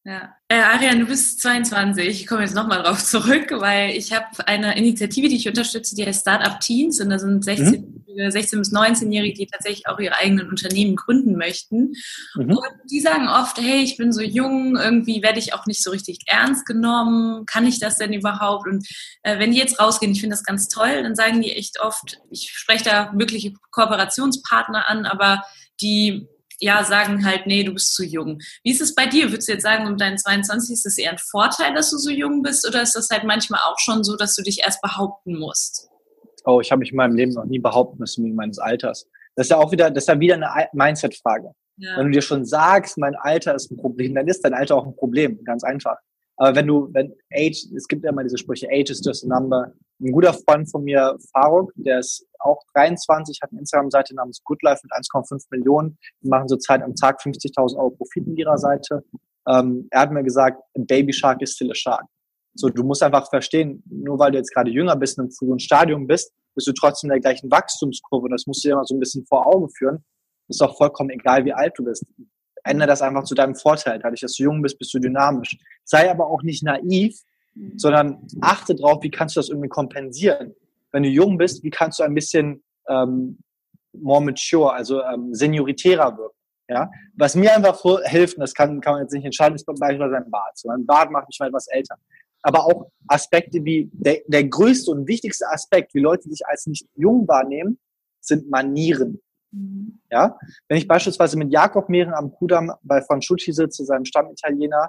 [0.05, 0.35] Ja.
[0.49, 2.09] Äh, Arian, du bist 22.
[2.09, 6.05] Ich komme jetzt nochmal drauf zurück, weil ich habe eine Initiative, die ich unterstütze, die
[6.05, 7.01] heißt Startup Teens.
[7.01, 8.31] Und da sind 16, mhm.
[8.31, 11.93] 16 bis 19-Jährige, die tatsächlich auch ihre eigenen Unternehmen gründen möchten.
[12.35, 12.51] Mhm.
[12.51, 15.93] Und die sagen oft, hey, ich bin so jung, irgendwie werde ich auch nicht so
[15.93, 17.47] richtig ernst genommen.
[17.47, 18.67] Kann ich das denn überhaupt?
[18.67, 18.85] Und
[19.23, 22.19] äh, wenn die jetzt rausgehen, ich finde das ganz toll, dann sagen die echt oft,
[22.29, 25.45] ich spreche da mögliche Kooperationspartner an, aber
[25.81, 26.27] die
[26.63, 28.39] ja, sagen halt, nee, du bist zu jung.
[28.63, 29.31] Wie ist es bei dir?
[29.31, 32.09] Würdest du jetzt sagen, um deinen 22 ist es eher ein Vorteil, dass du so
[32.09, 35.39] jung bist oder ist das halt manchmal auch schon so, dass du dich erst behaupten
[35.39, 35.89] musst?
[36.45, 39.09] Oh, ich habe mich in meinem Leben noch nie behaupten müssen wegen meines Alters.
[39.35, 41.53] Das ist ja auch wieder, das ist ja wieder eine Mindset-Frage.
[41.79, 41.97] Ja.
[41.97, 44.87] Wenn du dir schon sagst, mein Alter ist ein Problem, dann ist dein Alter auch
[44.87, 45.97] ein Problem, ganz einfach.
[46.37, 49.29] Aber wenn du, wenn Age, es gibt ja immer diese Sprüche, Age is just a
[49.29, 49.73] number.
[50.01, 54.81] Ein guter Freund von mir, Faruk, der ist auch 23, hat eine Instagram-Seite namens Goodlife
[54.83, 55.97] mit 1,5 Millionen.
[56.23, 59.05] Die machen zurzeit am Tag 50.000 Euro Profit in ihrer Seite.
[59.49, 62.05] Ähm, er hat mir gesagt, Baby Shark is still a Shark.
[62.55, 65.59] So, du musst einfach verstehen, nur weil du jetzt gerade jünger bist, in einem frühen
[65.59, 68.25] Stadium bist, bist du trotzdem in der gleichen Wachstumskurve.
[68.25, 70.05] Und das musst du dir immer so ein bisschen vor Augen führen.
[70.49, 72.05] Ist auch vollkommen egal, wie alt du bist
[72.65, 73.99] ändere das einfach zu deinem Vorteil.
[73.99, 75.59] Dadurch, dass du jung bist, bist du dynamisch.
[75.85, 77.19] Sei aber auch nicht naiv,
[77.55, 77.79] mhm.
[77.79, 80.55] sondern achte drauf, wie kannst du das irgendwie kompensieren.
[80.93, 83.39] Wenn du jung bist, wie kannst du ein bisschen ähm,
[83.93, 86.37] more mature, also ähm, senioritärer wirken.
[86.69, 86.91] Ja?
[87.15, 90.31] Was mir einfach hilft, und das kann, kann man jetzt nicht entscheiden, ist beispielsweise ein
[90.31, 90.57] Bart.
[90.57, 91.97] So ein Bart macht mich mal etwas älter.
[92.43, 96.87] Aber auch Aspekte wie der, der größte und wichtigste Aspekt, wie Leute dich als nicht
[96.97, 97.79] jung wahrnehmen,
[98.21, 99.21] sind Manieren.
[100.11, 100.39] Ja,
[100.69, 104.89] wenn ich beispielsweise mit Jakob Mehren am Kudamm bei von Schucci sitze, seinem Stammitaliener,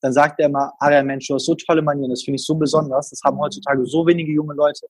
[0.00, 2.54] dann sagt er immer, ah, Mensch, du hast so tolle Manieren, das finde ich so
[2.54, 4.86] besonders, das haben heutzutage so wenige junge Leute.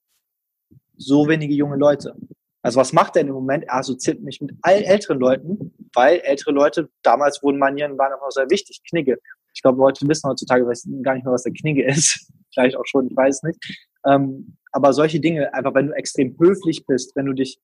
[0.97, 2.15] So wenige junge Leute.
[2.63, 3.65] Also was macht er in dem Moment?
[3.65, 8.31] Er assoziiert mich mit all älteren Leuten, weil ältere Leute, damals wurden Manieren, waren einfach
[8.31, 9.19] sehr wichtig, Knigge.
[9.55, 10.65] Ich glaube, Leute wissen heutzutage
[11.03, 12.33] gar nicht mehr, was der Knigge ist.
[12.53, 13.87] Vielleicht auch schon, ich weiß nicht.
[14.07, 17.61] Ähm, aber solche Dinge, einfach wenn du extrem höflich bist, wenn du dich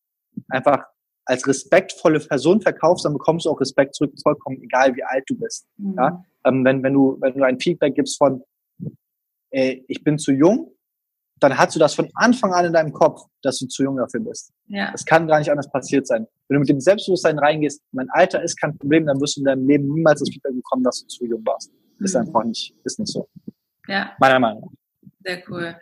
[0.49, 0.85] einfach
[1.31, 5.39] als respektvolle Person verkaufst, dann bekommst du auch Respekt zurück, vollkommen egal, wie alt du
[5.39, 5.65] bist.
[5.77, 5.95] Mhm.
[5.97, 6.25] Ja?
[6.45, 8.43] Ähm, wenn, wenn, du, wenn du ein Feedback gibst von,
[9.51, 10.75] ey, ich bin zu jung,
[11.39, 14.21] dann hast du das von Anfang an in deinem Kopf, dass du zu jung dafür
[14.21, 14.53] bist.
[14.67, 14.91] Ja.
[14.91, 16.27] Das kann gar nicht anders passiert sein.
[16.49, 19.45] Wenn du mit dem Selbstbewusstsein reingehst, mein Alter ist kein Problem, dann wirst du in
[19.45, 21.71] deinem Leben niemals das Feedback bekommen, dass du zu jung warst.
[21.73, 22.05] Mhm.
[22.05, 23.29] Ist einfach nicht, ist nicht so.
[23.87, 24.13] Ja.
[24.19, 25.13] Meiner Meinung nach.
[25.25, 25.77] Sehr cool.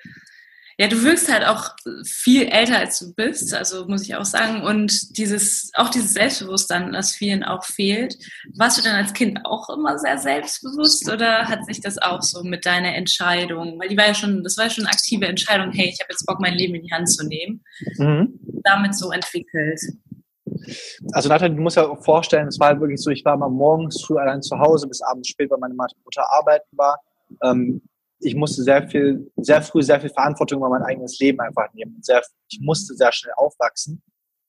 [0.81, 1.71] Ja, du wirkst halt auch
[2.05, 4.63] viel älter als du bist, also muss ich auch sagen.
[4.63, 8.17] Und dieses, auch dieses Selbstbewusstsein, das vielen auch fehlt.
[8.57, 12.45] Warst du denn als Kind auch immer sehr selbstbewusst oder hat sich das auch so
[12.45, 15.73] mit deiner Entscheidung, weil die war ja schon, das war ja schon eine aktive Entscheidung,
[15.73, 17.65] hey, ich habe jetzt Bock, mein Leben in die Hand zu nehmen,
[17.97, 18.39] mhm.
[18.63, 19.81] damit so entwickelt?
[21.13, 23.49] Also Nathalie, du musst ja auch vorstellen, es war halt wirklich so, ich war immer
[23.49, 27.01] morgens früh allein zu Hause bis abends spät, weil meine Mutter arbeiten war.
[27.43, 27.83] Ähm,
[28.21, 31.99] ich musste sehr viel, sehr früh sehr viel Verantwortung über mein eigenes Leben einfach nehmen.
[32.03, 34.03] Sehr, ich musste sehr schnell aufwachsen.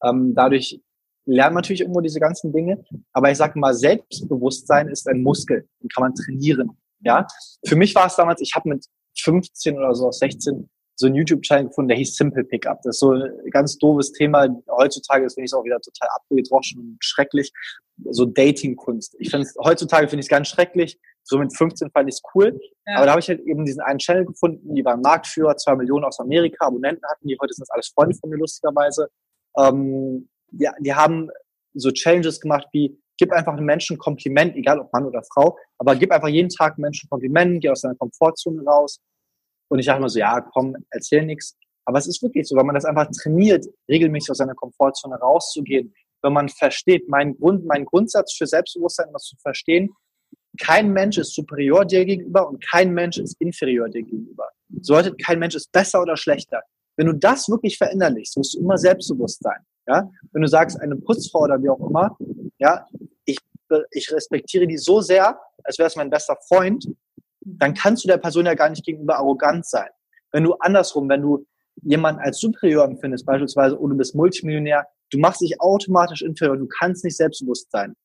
[0.03, 0.79] Ähm, dadurch
[1.25, 2.83] lernt man natürlich irgendwo diese ganzen Dinge.
[3.13, 6.77] Aber ich sage mal, Selbstbewusstsein ist ein Muskel, den kann man trainieren.
[7.01, 7.27] Ja,
[7.65, 8.85] für mich war es damals, ich habe mit
[9.17, 12.81] 15 oder so, 16 so einen YouTube-Channel gefunden, der hieß Simple Pickup.
[12.83, 14.47] Das ist so ein ganz doofes Thema.
[14.69, 17.53] Heutzutage ist, finde ich es auch wieder total abgedroschen und schrecklich.
[18.09, 19.15] So Dating-Kunst.
[19.17, 20.99] Ich finde heutzutage finde ich es ganz schrecklich.
[21.23, 22.59] So mit 15 fand ich es cool.
[22.85, 22.97] Ja.
[22.97, 26.03] Aber da habe ich halt eben diesen einen Channel gefunden, die waren Marktführer, zwei Millionen
[26.03, 29.07] aus Amerika, Abonnenten hatten die, heute sind das alles Freunde von mir lustigerweise.
[29.57, 31.29] Ähm, die, die haben
[31.73, 35.57] so Challenges gemacht wie, gib einfach einem Menschen ein Kompliment, egal ob Mann oder Frau,
[35.77, 38.99] aber gib einfach jeden Tag einem Menschen ein Kompliment, geh aus deiner Komfortzone raus.
[39.69, 41.57] Und ich dachte immer so, ja, komm, erzähl nichts.
[41.85, 45.93] Aber es ist wirklich so, wenn man das einfach trainiert, regelmäßig aus seiner Komfortzone rauszugehen,
[46.21, 49.89] wenn man versteht, mein Grund, mein Grundsatz für Selbstbewusstsein, was zu verstehen,
[50.59, 54.49] kein Mensch ist superior dir gegenüber und kein Mensch ist inferior dir gegenüber.
[54.81, 56.61] So bedeutet, kein Mensch ist besser oder schlechter.
[56.97, 59.59] Wenn du das wirklich verinnerlichst, musst du immer selbstbewusst sein.
[59.87, 60.09] Ja?
[60.31, 62.17] Wenn du sagst, eine Putzfrau oder wie auch immer,
[62.57, 62.85] ja,
[63.25, 63.37] ich,
[63.91, 66.85] ich respektiere die so sehr, als wäre es mein bester Freund,
[67.41, 69.89] dann kannst du der Person ja gar nicht gegenüber arrogant sein.
[70.31, 71.45] Wenn du andersrum, wenn du
[71.81, 76.67] jemanden als superior empfindest, beispielsweise, oh, du bist Multimillionär, du machst dich automatisch inferior, du
[76.67, 77.95] kannst nicht selbstbewusst sein.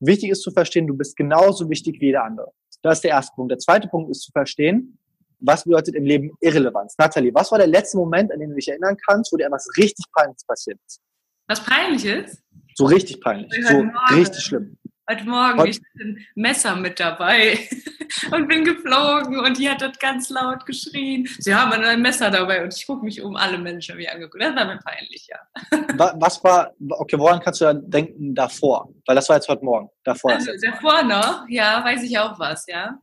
[0.00, 2.50] Wichtig ist zu verstehen, du bist genauso wichtig wie jeder andere.
[2.82, 3.50] Das ist der erste Punkt.
[3.50, 4.98] Der zweite Punkt ist zu verstehen,
[5.40, 6.94] was bedeutet im Leben Irrelevanz?
[6.98, 9.66] Nathalie, was war der letzte Moment, an den du dich erinnern kannst, wo dir etwas
[9.76, 11.00] richtig Peinliches passiert ist?
[11.48, 12.42] Was peinlich ist?
[12.74, 13.50] So richtig peinlich.
[13.66, 14.78] So richtig schlimm.
[15.10, 15.70] Heute Morgen, Heute?
[15.70, 17.58] ich hatte ein Messer mit dabei
[18.30, 21.28] und bin geflogen und die hat das ganz laut geschrien.
[21.40, 24.40] Sie haben ein Messer dabei und ich gucke mich um, alle Menschen wie angeguckt.
[24.40, 25.38] Das war mir peinlich, ja.
[26.20, 28.94] Was war, okay, woran kannst du dann denken davor?
[29.04, 29.90] Weil das war jetzt heute Morgen.
[30.04, 30.30] Davor.
[30.30, 32.96] Also, davor noch, ja, weiß ich auch was, ja.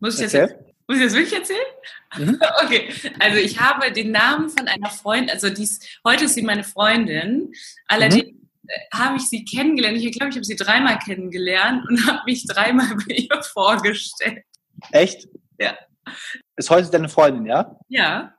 [0.00, 0.54] Muss ich, jetzt,
[0.86, 1.66] muss ich das wirklich erzählen?
[2.18, 2.38] Mhm.
[2.62, 6.62] Okay, also ich habe den Namen von einer Freundin, also dies, heute ist sie meine
[6.62, 7.54] Freundin,
[7.88, 8.43] allerdings mhm.
[8.92, 9.98] Habe ich sie kennengelernt.
[9.98, 14.44] Ich glaube, ich habe sie dreimal kennengelernt und habe mich dreimal bei ihr vorgestellt.
[14.92, 15.28] Echt?
[15.58, 15.76] Ja.
[16.56, 17.78] Ist heute deine Freundin, ja?
[17.88, 18.34] Ja.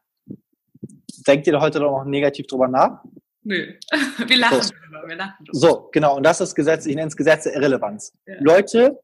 [1.28, 3.04] Denkt ihr heute noch negativ drüber nach?
[3.44, 3.74] Nö,
[4.28, 4.74] wir lachen so.
[4.74, 5.58] drüber, wir lachen drüber.
[5.58, 8.14] So, genau, und das ist Gesetz, ich nenne es Gesetz der Irrelevanz.
[8.26, 8.36] Ja.
[8.40, 9.00] Leute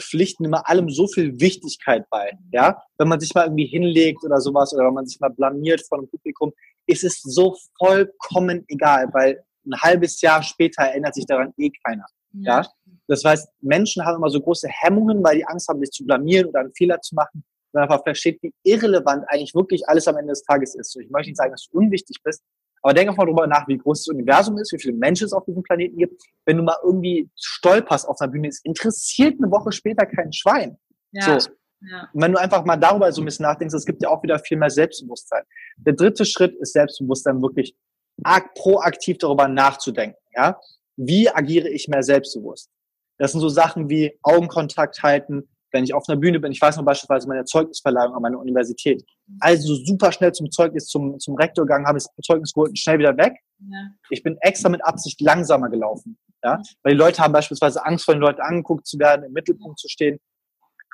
[0.00, 2.82] pflichten immer allem so viel Wichtigkeit bei, ja?
[2.98, 5.98] Wenn man sich mal irgendwie hinlegt oder sowas oder wenn man sich mal blamiert vor
[5.98, 6.52] einem Publikum,
[6.86, 12.06] ist es so vollkommen egal, weil ein halbes Jahr später erinnert sich daran eh keiner,
[12.32, 12.60] ja?
[12.60, 12.68] ja?
[13.08, 16.48] Das heißt, Menschen haben immer so große Hemmungen, weil die Angst haben, sich zu blamieren
[16.48, 20.32] oder einen Fehler zu machen und einfach versteht, wie irrelevant eigentlich wirklich alles am Ende
[20.32, 20.92] des Tages ist.
[20.92, 22.42] So, ich möchte nicht sagen, dass du unwichtig bist,
[22.82, 25.44] aber denk einfach darüber nach, wie groß das Universum ist, wie viele Menschen es auf
[25.44, 26.22] diesem Planeten gibt.
[26.44, 30.78] Wenn du mal irgendwie stolperst auf einer Bühne, es interessiert eine Woche später kein Schwein.
[31.12, 31.40] Ja.
[31.40, 31.50] So.
[31.82, 32.08] Ja.
[32.12, 34.38] Und wenn du einfach mal darüber so ein bisschen nachdenkst, es gibt ja auch wieder
[34.38, 35.42] viel mehr Selbstbewusstsein.
[35.76, 37.76] Der dritte Schritt ist Selbstbewusstsein, wirklich
[38.54, 40.18] proaktiv darüber nachzudenken.
[40.34, 40.58] Ja?
[40.96, 42.70] Wie agiere ich mehr selbstbewusst?
[43.18, 46.76] Das sind so Sachen wie Augenkontakt halten, wenn ich auf einer Bühne bin, ich weiß
[46.76, 49.04] noch beispielsweise meine Zeugnisverleihung an meiner Universität,
[49.40, 52.98] also super schnell zum Zeugnis, zum, zum Rektor gegangen, habe das Zeugnis geholt und schnell
[52.98, 53.34] wieder weg.
[53.58, 53.88] Ja.
[54.10, 56.16] Ich bin extra mit Absicht langsamer gelaufen.
[56.42, 56.62] Ja?
[56.82, 59.88] Weil die Leute haben beispielsweise Angst vor den Leuten angeguckt zu werden, im Mittelpunkt zu
[59.88, 60.18] stehen.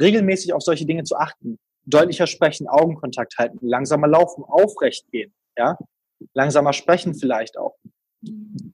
[0.01, 1.59] Regelmäßig auf solche Dinge zu achten.
[1.85, 5.35] Deutlicher sprechen, Augenkontakt halten, langsamer laufen, aufrecht gehen.
[5.57, 5.77] Ja?
[6.35, 7.77] Langsamer sprechen vielleicht auch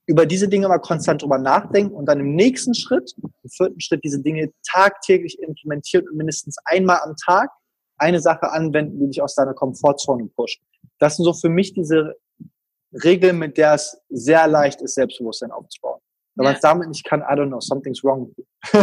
[0.06, 4.04] über diese Dinge mal konstant drüber nachdenken und dann im nächsten Schritt, im vierten Schritt,
[4.04, 7.50] diese Dinge tagtäglich implementieren und mindestens einmal am Tag
[7.96, 10.60] eine Sache anwenden, die dich aus deiner Komfortzone pusht.
[10.98, 12.14] Das sind so für mich diese
[13.04, 16.00] Regeln, mit der es sehr leicht ist, Selbstbewusstsein aufzubauen.
[16.34, 16.50] Wenn ja.
[16.50, 18.32] man es damit nicht kann, I don't know, something's wrong.
[18.72, 18.82] ja,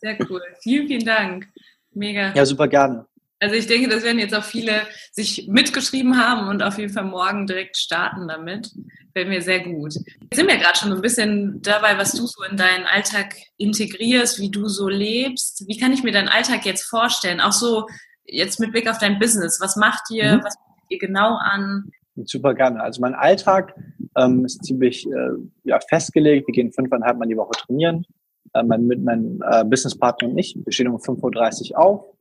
[0.00, 0.40] sehr cool.
[0.62, 1.48] Vielen, vielen Dank.
[1.92, 2.32] Mega.
[2.34, 3.06] Ja, super gerne.
[3.40, 7.04] Also ich denke, das werden jetzt auch viele sich mitgeschrieben haben und auf jeden Fall
[7.04, 8.70] morgen direkt starten damit.
[9.14, 9.94] Fällt mir sehr gut.
[9.94, 14.38] Jetzt sind wir gerade schon ein bisschen dabei, was du so in deinen Alltag integrierst,
[14.40, 15.66] wie du so lebst.
[15.66, 17.40] Wie kann ich mir deinen Alltag jetzt vorstellen?
[17.40, 17.86] Auch so
[18.26, 19.58] jetzt mit Blick auf dein Business.
[19.60, 20.36] Was macht ihr?
[20.36, 20.44] Mhm.
[20.44, 21.90] Was macht ihr genau an?
[22.26, 22.82] Super gerne.
[22.82, 23.74] Also mein Alltag
[24.18, 25.30] ähm, ist ziemlich äh,
[25.64, 26.46] ja, festgelegt.
[26.46, 28.04] Wir gehen fünfeinhalb Mal die Woche trainieren.
[28.52, 30.54] Äh, mein, mit meinem äh, Businesspartner und ich.
[30.62, 32.19] Wir stehen um 5.30 Uhr auf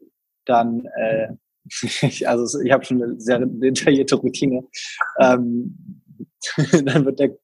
[0.49, 1.27] dann, äh,
[2.25, 4.63] also ich habe schon eine sehr detaillierte Routine.
[5.19, 6.01] Ähm,
[6.83, 7.38] dann wird der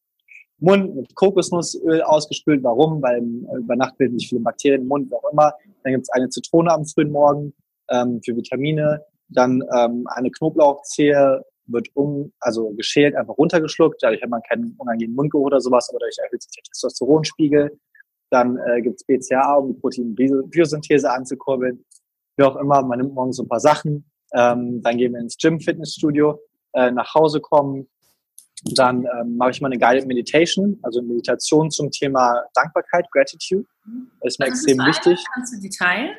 [0.60, 2.64] Mund mit Kokosnussöl ausgespült.
[2.64, 3.02] Warum?
[3.02, 5.54] Weil äh, über Nacht bilden sich viele Bakterien im Mund, wie auch immer.
[5.84, 7.54] Dann gibt es eine Zitrone am frühen Morgen
[7.90, 9.02] ähm, für Vitamine.
[9.28, 14.02] Dann ähm, eine Knoblauchzehe wird um, also geschält, einfach runtergeschluckt.
[14.02, 17.78] Dadurch hat man keinen unangenehmen Mundgeruch oder sowas, aber dadurch erhöht sich der Testosteronspiegel.
[18.32, 21.84] Dann äh, gibt es BCAA, um die Proteinbiosynthese anzukurbeln
[22.38, 25.38] wie auch immer, man nimmt morgens so ein paar Sachen, ähm, dann gehen wir ins
[25.38, 26.40] Gym, Fitnessstudio,
[26.74, 27.88] äh, nach Hause kommen,
[28.74, 33.66] dann ähm, mache ich mal eine Guided Meditation, also Meditation zum Thema Dankbarkeit, Gratitude.
[34.22, 35.26] Das ist mir Was extrem ist wichtig.
[35.34, 36.16] Kannst du die teilen?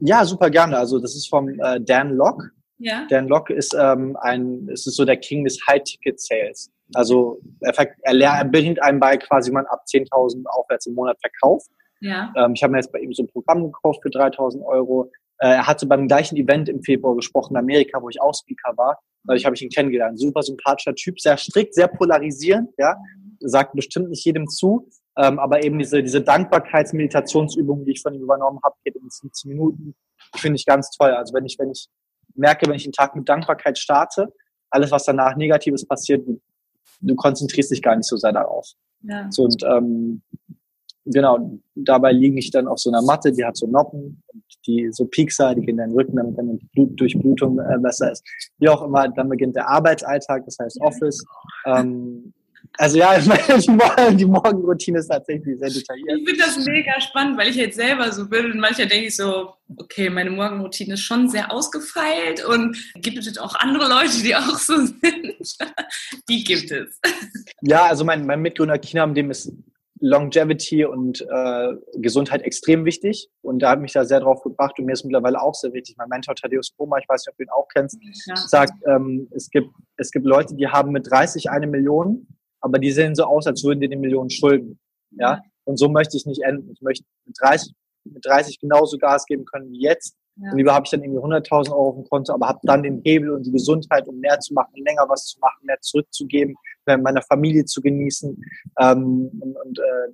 [0.00, 0.76] Ja, super gerne.
[0.76, 2.50] Also das ist vom äh, Dan Locke.
[2.78, 3.06] Ja.
[3.08, 6.70] Dan Locke ist ähm, ein, es ist so der King des High-Ticket-Sales.
[6.94, 11.70] Also er, er, er bringt einem bei, quasi man ab 10.000 aufwärts im Monat verkauft.
[12.00, 12.32] Ja.
[12.36, 15.10] Ähm, ich habe mir jetzt bei ihm so ein Programm gekauft für 3.000 Euro.
[15.42, 18.76] Äh, er hatte beim gleichen Event im Februar gesprochen in Amerika, wo ich auch Speaker
[18.76, 19.00] war.
[19.24, 20.18] Dadurch habe ich ihn kennengelernt.
[20.18, 22.96] Super sympathischer Typ, sehr strikt, sehr polarisierend, ja.
[23.40, 24.88] Sagt bestimmt nicht jedem zu.
[25.18, 29.48] Ähm, aber eben diese, diese Dankbarkeitsmeditationsübungen, die ich von ihm übernommen habe, geht in 15
[29.50, 29.96] Minuten.
[30.36, 31.10] Finde ich ganz toll.
[31.10, 31.88] Also wenn ich, wenn ich
[32.34, 34.32] merke, wenn ich einen Tag mit Dankbarkeit starte,
[34.70, 36.40] alles, was danach Negatives passiert, du,
[37.00, 38.66] du konzentrierst dich gar nicht so sehr darauf.
[39.02, 39.26] Ja.
[39.30, 40.22] So, und ähm,
[41.04, 44.22] genau, dabei liege ich dann auf so einer Matte, die hat so Noppen,
[44.66, 48.12] die so Piekser, die gehen in den Rücken, damit dann die Blut, Durchblutung äh, besser
[48.12, 48.24] ist.
[48.58, 51.24] Wie auch immer, dann beginnt der Arbeitsalltag, das heißt Office.
[51.66, 52.32] Ähm,
[52.78, 53.18] also ja,
[54.10, 56.18] die Morgenroutine ist tatsächlich sehr detailliert.
[56.20, 59.16] Ich finde das mega spannend, weil ich jetzt selber so bin und manchmal denke ich
[59.16, 64.34] so, okay, meine Morgenroutine ist schon sehr ausgefeilt und gibt es auch andere Leute, die
[64.34, 65.56] auch so sind?
[66.28, 66.98] die gibt es.
[67.62, 69.52] Ja, also mein, mein Mitgründer Kinam, dem ist
[70.02, 73.30] Longevity und äh, Gesundheit extrem wichtig.
[73.40, 75.96] Und da hat mich da sehr drauf gebracht und mir ist mittlerweile auch sehr wichtig.
[75.96, 78.34] Mein Mentor Thaddeus Broma, ich weiß nicht, ob du ihn auch kennst, ja.
[78.36, 82.26] sagt, ähm, es, gibt, es gibt Leute, die haben mit 30 eine Million,
[82.60, 84.80] aber die sehen so aus, als würden die die Millionen schulden.
[85.12, 85.40] Ja?
[85.64, 86.72] Und so möchte ich nicht enden.
[86.72, 87.72] Ich möchte mit 30,
[88.04, 90.50] mit 30 genauso Gas geben können wie jetzt ja.
[90.50, 93.02] Und lieber habe ich dann irgendwie 100.000 Euro auf dem Konto, aber habe dann den
[93.04, 96.56] Hebel und die Gesundheit, um mehr zu machen, länger was zu machen, mehr zurückzugeben,
[96.86, 98.42] meiner Familie zu genießen.
[98.80, 100.12] Ähm, und und äh,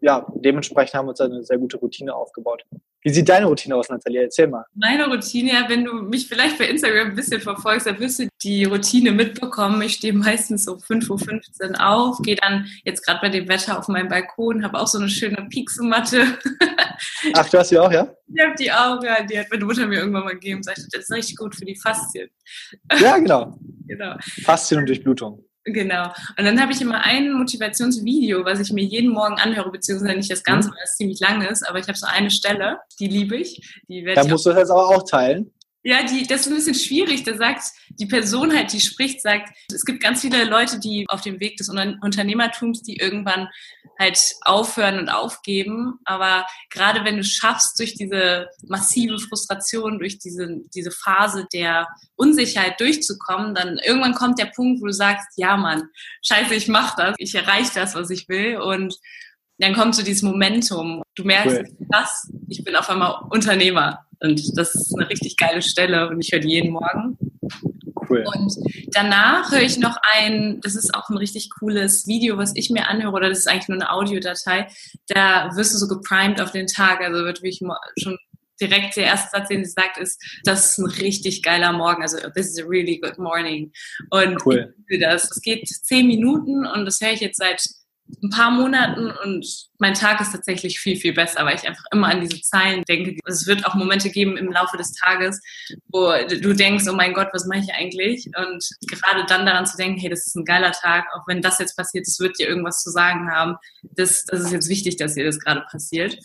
[0.00, 2.62] ja, dementsprechend haben wir uns eine sehr gute Routine aufgebaut.
[3.02, 4.22] Wie sieht deine Routine aus, Natalia?
[4.22, 4.64] Erzähl mal.
[4.74, 8.28] Meine Routine, ja, wenn du mich vielleicht bei Instagram ein bisschen verfolgst, dann wirst du
[8.42, 9.80] die Routine mitbekommen.
[9.82, 13.88] Ich stehe meistens so 5.15 Uhr auf, gehe dann jetzt gerade bei dem Wetter auf
[13.88, 16.38] meinen Balkon, habe auch so eine schöne Pieksomatte.
[17.34, 18.12] Ach, du hast die auch, ja?
[18.34, 19.22] Ich habe die auch, ja.
[19.22, 21.64] Die hat meine Mutter mir irgendwann mal gegeben und sagte, das ist richtig gut für
[21.64, 22.28] die Faszien.
[23.00, 23.58] Ja, genau.
[23.86, 24.16] genau.
[24.44, 25.44] Faszien und Durchblutung.
[25.72, 26.12] Genau.
[26.38, 30.30] Und dann habe ich immer ein Motivationsvideo, was ich mir jeden Morgen anhöre, beziehungsweise nicht
[30.30, 30.72] das Ganze, mhm.
[30.72, 33.82] weil es ziemlich lang ist, aber ich habe so eine Stelle, die liebe ich.
[33.88, 35.50] Die da musst du das jetzt aber auch teilen.
[35.88, 37.22] Ja, die, das ist ein bisschen schwierig.
[37.22, 41.22] Da sagt die Person halt, die spricht, sagt, es gibt ganz viele Leute, die auf
[41.22, 43.48] dem Weg des Unternehmertums, die irgendwann
[43.98, 45.98] halt aufhören und aufgeben.
[46.04, 52.78] Aber gerade wenn du schaffst, durch diese massive Frustration, durch diese, diese Phase der Unsicherheit
[52.80, 55.84] durchzukommen, dann irgendwann kommt der Punkt, wo du sagst, ja Mann,
[56.22, 58.58] scheiße, ich mach das, ich erreiche das, was ich will.
[58.58, 58.94] Und
[59.56, 61.02] dann kommt so dieses Momentum.
[61.14, 61.86] Du merkst, cool.
[61.88, 64.04] das, ich bin auf einmal Unternehmer.
[64.20, 67.18] Und das ist eine richtig geile Stelle und ich höre die jeden Morgen.
[68.08, 68.24] Cool.
[68.34, 68.54] Und
[68.92, 72.88] danach höre ich noch ein, das ist auch ein richtig cooles Video, was ich mir
[72.88, 74.68] anhöre, oder das ist eigentlich nur eine Audiodatei.
[75.08, 77.60] Da wirst du so geprimed auf den Tag, also wird wirklich
[77.98, 78.18] schon
[78.60, 82.02] direkt der erste Satz, den sie sagt, ist, das ist ein richtig geiler Morgen.
[82.02, 83.72] Also, this is a really good morning.
[84.10, 84.74] Und cool.
[84.88, 85.30] ich das.
[85.30, 87.62] Es geht zehn Minuten und das höre ich jetzt seit
[88.22, 89.46] ein paar Monaten und
[89.78, 93.16] mein Tag ist tatsächlich viel, viel besser, weil ich einfach immer an diese Zeilen denke.
[93.26, 95.40] Es wird auch Momente geben im Laufe des Tages,
[95.88, 98.26] wo du denkst, oh mein Gott, was mache ich eigentlich?
[98.36, 101.58] Und gerade dann daran zu denken, hey, das ist ein geiler Tag, auch wenn das
[101.58, 103.56] jetzt passiert, es wird dir irgendwas zu sagen haben.
[103.82, 106.18] Das, das ist jetzt wichtig, dass dir das gerade passiert.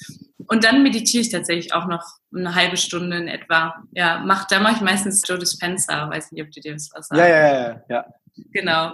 [0.47, 2.03] Und dann meditiere ich tatsächlich auch noch
[2.35, 3.75] eine halbe Stunde in etwa.
[3.91, 7.07] Ja, mach, da mache ich meistens Joe Dispenza, weiß nicht, ob du dir das was
[7.07, 7.21] sagst.
[7.21, 8.05] Ja, ja, ja, ja.
[8.51, 8.93] Genau.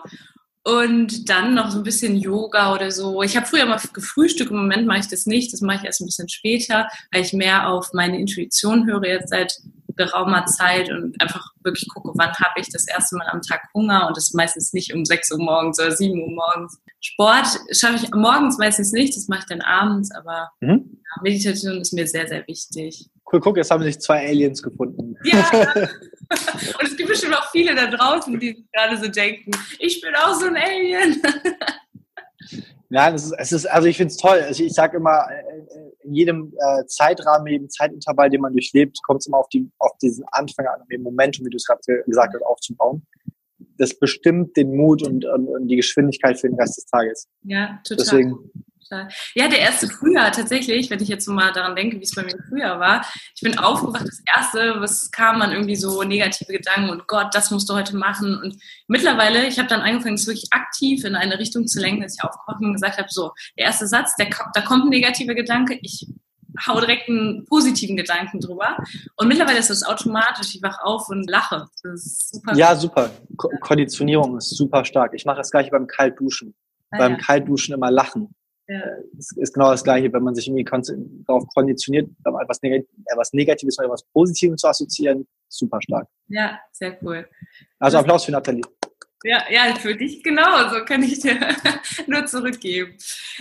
[0.69, 3.23] Und dann noch so ein bisschen Yoga oder so.
[3.23, 5.51] Ich habe früher mal gefrühstückt, im Moment mache ich das nicht.
[5.51, 9.29] Das mache ich erst ein bisschen später, weil ich mehr auf meine Intuition höre jetzt
[9.29, 9.53] seit
[9.95, 14.07] geraumer Zeit und einfach wirklich gucke, wann habe ich das erste Mal am Tag Hunger
[14.07, 16.79] und das ist meistens nicht um 6 Uhr morgens oder 7 Uhr morgens.
[17.01, 21.01] Sport schaffe ich morgens meistens nicht, das mache ich dann abends, aber mhm.
[21.21, 23.09] Meditation ist mir sehr, sehr wichtig.
[23.31, 25.15] Cool, guck, jetzt haben sich zwei Aliens gefunden.
[25.23, 25.49] Ja.
[26.29, 30.33] Und es gibt bestimmt auch viele da draußen, die gerade so denken, ich bin auch
[30.33, 31.21] so ein Alien.
[32.89, 34.39] Nein, es ist, es ist also ich finde es toll.
[34.39, 38.53] Also ich sage immer, äh, äh, in jedem äh, Zeitrahmen, in jedem Zeitintervall, den man
[38.53, 41.65] durchlebt, kommt es immer auf, die, auf diesen Anfang an, den Momentum, wie du es
[41.65, 43.05] gerade gesagt hast, aufzubauen.
[43.77, 47.27] Das bestimmt den Mut und, und, und, die Geschwindigkeit für den Rest des Tages.
[47.43, 48.03] Ja, total.
[48.03, 48.51] Deswegen
[48.89, 49.07] total.
[49.35, 52.23] Ja, der erste Frühjahr tatsächlich, wenn ich jetzt so mal daran denke, wie es bei
[52.23, 53.05] mir früher war.
[53.35, 57.51] Ich bin aufgewacht, das erste, was kam, man irgendwie so negative Gedanken und Gott, das
[57.51, 58.39] musst du heute machen.
[58.41, 62.15] Und mittlerweile, ich habe dann angefangen, es wirklich aktiv in eine Richtung zu lenken, dass
[62.17, 65.79] ich aufgewacht und gesagt habe, so, der erste Satz, der, da kommt ein negativer Gedanke,
[65.81, 66.07] ich
[66.67, 68.75] hau direkt einen positiven Gedanken drüber.
[69.17, 70.55] Und mittlerweile ist das automatisch.
[70.55, 71.67] Ich wach auf und lache.
[71.83, 72.55] Das ist super.
[72.55, 73.11] Ja, super.
[73.37, 75.13] Ko Konditionierung ist super stark.
[75.13, 76.55] Ich mache das gleiche beim Kaltduschen.
[76.89, 77.17] Ah, beim ja.
[77.19, 78.33] Kaltduschen immer lachen.
[78.69, 78.81] Ja.
[79.17, 80.63] Ist, genau das Gleiche, wenn man sich irgendwie
[81.25, 86.07] darauf konditioniert, etwas, Neg etwas Negatives mit etwas Positives zu assoziieren, super stark.
[86.27, 87.27] Ja, sehr cool.
[87.79, 88.61] Also Applaus für Nathalie.
[89.23, 91.35] Ja, ja, für dich genauso kann ich dir
[92.07, 92.95] nur zurückgeben.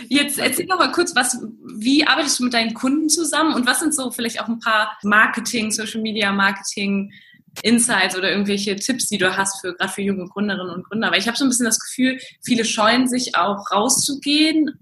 [0.07, 1.39] Jetzt erzähl noch mal kurz, was,
[1.77, 4.97] wie arbeitest du mit deinen Kunden zusammen und was sind so vielleicht auch ein paar
[5.03, 7.13] Marketing, Social Media Marketing
[7.61, 11.11] Insights oder irgendwelche Tipps, die du hast für gerade für junge Gründerinnen und Gründer?
[11.11, 14.79] Weil ich habe so ein bisschen das Gefühl, viele scheuen sich auch rauszugehen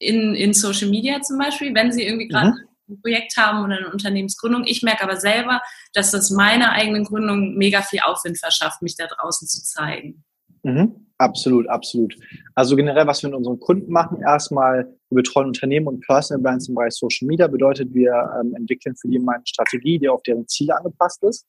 [0.00, 2.56] in, in Social Media zum Beispiel, wenn sie irgendwie gerade mhm.
[2.88, 4.64] ein Projekt haben oder eine Unternehmensgründung.
[4.66, 5.60] Ich merke aber selber,
[5.92, 10.24] dass das meiner eigenen Gründung mega viel Aufwind verschafft, mich da draußen zu zeigen.
[10.62, 11.06] Mhm.
[11.18, 12.16] Absolut, absolut.
[12.54, 16.66] Also generell, was wir mit unseren Kunden machen, erstmal, wir betreuen Unternehmen und Personal Brands
[16.66, 20.48] im Bereich Social Media, bedeutet, wir ähm, entwickeln für die eine Strategie, die auf deren
[20.48, 21.46] Ziele angepasst ist.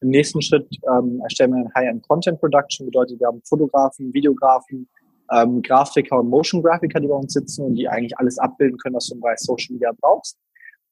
[0.00, 4.88] Im nächsten Schritt ähm, erstellen wir ein High-End Content Production, bedeutet, wir haben Fotografen, Videografen,
[5.32, 8.96] ähm, Grafiker und Motion Grafiker, die bei uns sitzen und die eigentlich alles abbilden können,
[8.96, 10.38] was du im Bereich Social Media brauchst.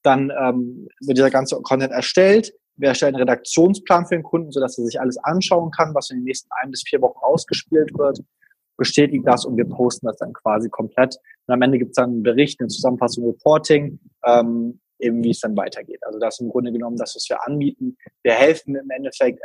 [0.02, 2.52] Dann ähm, wird dieser ganze Content erstellt.
[2.76, 6.18] Wir erstellen einen Redaktionsplan für den Kunden, sodass er sich alles anschauen kann, was in
[6.18, 8.20] den nächsten ein bis vier Wochen ausgespielt wird,
[8.76, 11.16] bestätigen das und wir posten das dann quasi komplett.
[11.46, 15.40] Und am Ende gibt es dann einen Bericht, eine Zusammenfassung, Reporting, ähm, eben wie es
[15.40, 16.00] dann weitergeht.
[16.02, 17.96] Also das im Grunde genommen das, was wir anbieten.
[18.22, 19.40] Wir helfen im Endeffekt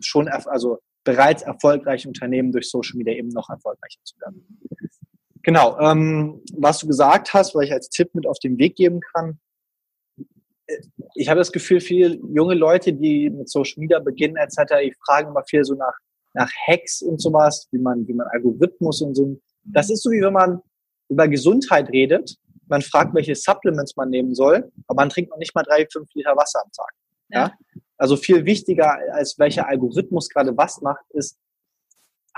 [0.00, 4.44] schon, also bereits erfolgreiche Unternehmen durch Social Media eben noch erfolgreicher zu werden.
[5.42, 9.00] Genau, ähm, was du gesagt hast, was ich als Tipp mit auf den Weg geben
[9.14, 9.38] kann,
[10.66, 10.76] äh,
[11.14, 15.30] ich habe das Gefühl, viele junge Leute, die mit Social Media beginnen etc., die fragen
[15.30, 15.94] immer viel so nach,
[16.34, 19.40] nach Hacks und sowas, wie man, wie man Algorithmus und so.
[19.62, 20.60] Das ist so wie wenn man
[21.08, 22.36] über Gesundheit redet
[22.68, 26.08] man fragt, welche Supplements man nehmen soll, aber man trinkt noch nicht mal drei, fünf
[26.14, 26.90] Liter Wasser am Tag.
[27.28, 27.40] Ja.
[27.40, 27.82] ja?
[27.98, 31.38] Also viel wichtiger, als welcher Algorithmus gerade was macht, ist,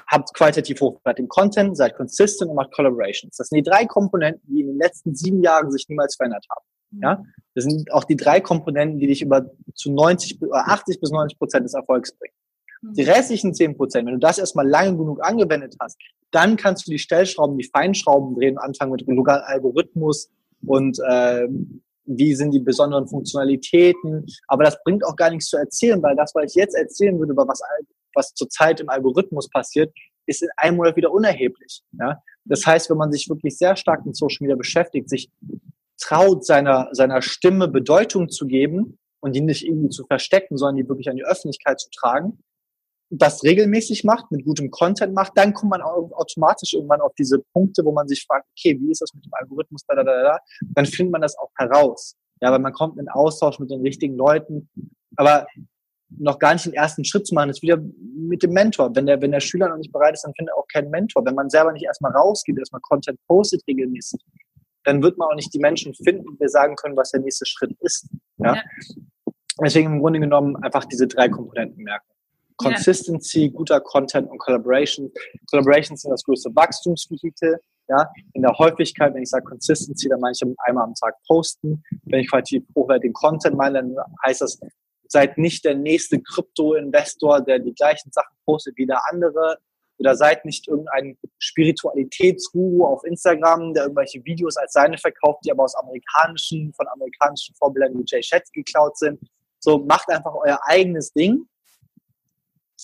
[0.06, 3.36] habt qualitativ hochwertigen Content, seid consistent und macht Collaborations.
[3.36, 6.64] Das sind die drei Komponenten, die in den letzten sieben Jahren sich niemals verändert haben.
[6.90, 7.02] Mhm.
[7.02, 11.10] Ja, das sind auch die drei Komponenten, die dich über zu 90 oder 80 bis
[11.10, 12.34] 90 Prozent des Erfolgs bringen.
[12.82, 12.94] Mhm.
[12.94, 15.98] Die restlichen 10 Prozent, wenn du das erstmal lange genug angewendet hast,
[16.30, 20.30] dann kannst du die Stellschrauben, die Feinschrauben drehen und anfangen mit Algorithmus
[20.66, 21.48] und äh,
[22.08, 24.26] wie sind die besonderen Funktionalitäten.
[24.46, 27.32] Aber das bringt auch gar nichts zu erzählen, weil das, was ich jetzt erzählen würde,
[27.32, 27.60] über was,
[28.14, 29.92] was zurzeit im Algorithmus passiert,
[30.26, 31.82] ist in einem Monat wieder unerheblich.
[31.92, 32.22] Ja?
[32.44, 35.30] Das heißt, wenn man sich wirklich sehr stark mit Social Media beschäftigt, sich
[36.00, 40.88] traut, seiner, seiner Stimme Bedeutung zu geben und die nicht irgendwie zu verstecken, sondern die
[40.88, 42.38] wirklich an die Öffentlichkeit zu tragen,
[43.10, 47.84] das regelmäßig macht, mit gutem Content macht, dann kommt man automatisch irgendwann auf diese Punkte,
[47.84, 50.38] wo man sich fragt, okay, wie ist das mit dem Algorithmus, da, da, da, da,
[50.74, 52.16] dann findet man das auch heraus.
[52.40, 54.68] Ja, weil man kommt in Austausch mit den richtigen Leuten,
[55.16, 55.46] aber
[56.10, 58.94] noch gar nicht den ersten Schritt zu machen, ist wieder mit dem Mentor.
[58.94, 61.24] Wenn der, wenn der Schüler noch nicht bereit ist, dann findet er auch keinen Mentor.
[61.24, 64.20] Wenn man selber nicht erstmal rausgeht, erstmal Content postet regelmäßig,
[64.84, 67.76] dann wird man auch nicht die Menschen finden, die sagen können, was der nächste Schritt
[67.80, 68.08] ist.
[68.38, 68.54] Ja?
[68.54, 68.62] ja.
[69.62, 72.06] Deswegen im Grunde genommen einfach diese drei Komponenten merken.
[72.58, 73.52] Consistency, ja.
[73.52, 75.10] guter Content und Collaboration.
[75.50, 77.58] Collaborations sind das größte Wachstumsvehikel.
[77.88, 81.82] Ja, in der Häufigkeit, wenn ich sage Consistency, dann meine ich einmal am Tag posten.
[82.04, 83.96] Wenn ich qualitativ hochwertigen Content meine, dann
[84.26, 84.60] heißt das,
[85.08, 89.56] seid nicht der nächste Krypto-Investor, der die gleichen Sachen postet wie der andere.
[89.98, 95.64] Oder seid nicht irgendein Spiritualitätsguru auf Instagram, der irgendwelche Videos als seine verkauft, die aber
[95.64, 99.18] aus amerikanischen, von amerikanischen Vorbildern wie Jay Shetty geklaut sind.
[99.60, 101.48] So, macht einfach euer eigenes Ding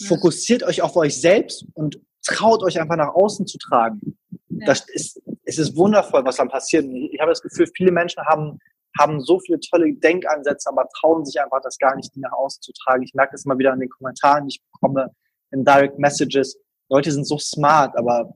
[0.08, 4.18] fokussiert euch auf euch selbst und traut euch einfach nach außen zu tragen.
[4.48, 4.66] Ja.
[4.66, 6.84] Das ist, es ist wundervoll, was dann passiert.
[6.84, 8.58] Ich habe das Gefühl, viele Menschen haben,
[8.98, 12.62] haben so viele tolle Denkansätze, aber trauen sich einfach das gar nicht, die nach außen
[12.62, 13.02] zu tragen.
[13.02, 15.10] Ich merke das immer wieder in den Kommentaren, die ich bekomme,
[15.50, 16.56] in Direct Messages.
[16.88, 18.32] Leute sind so smart, aber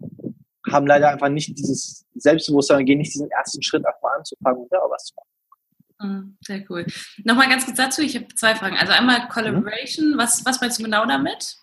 [0.70, 4.62] haben leider einfach nicht dieses Selbstbewusstsein und gehen nicht diesen ersten Schritt, einfach mal anzufangen
[4.62, 5.27] und ja, was zu machen.
[6.01, 6.86] Mhm, sehr cool.
[7.24, 8.76] Nochmal ganz kurz dazu, ich habe zwei Fragen.
[8.76, 10.18] Also einmal Collaboration, mhm.
[10.18, 11.57] was, was meinst du genau damit?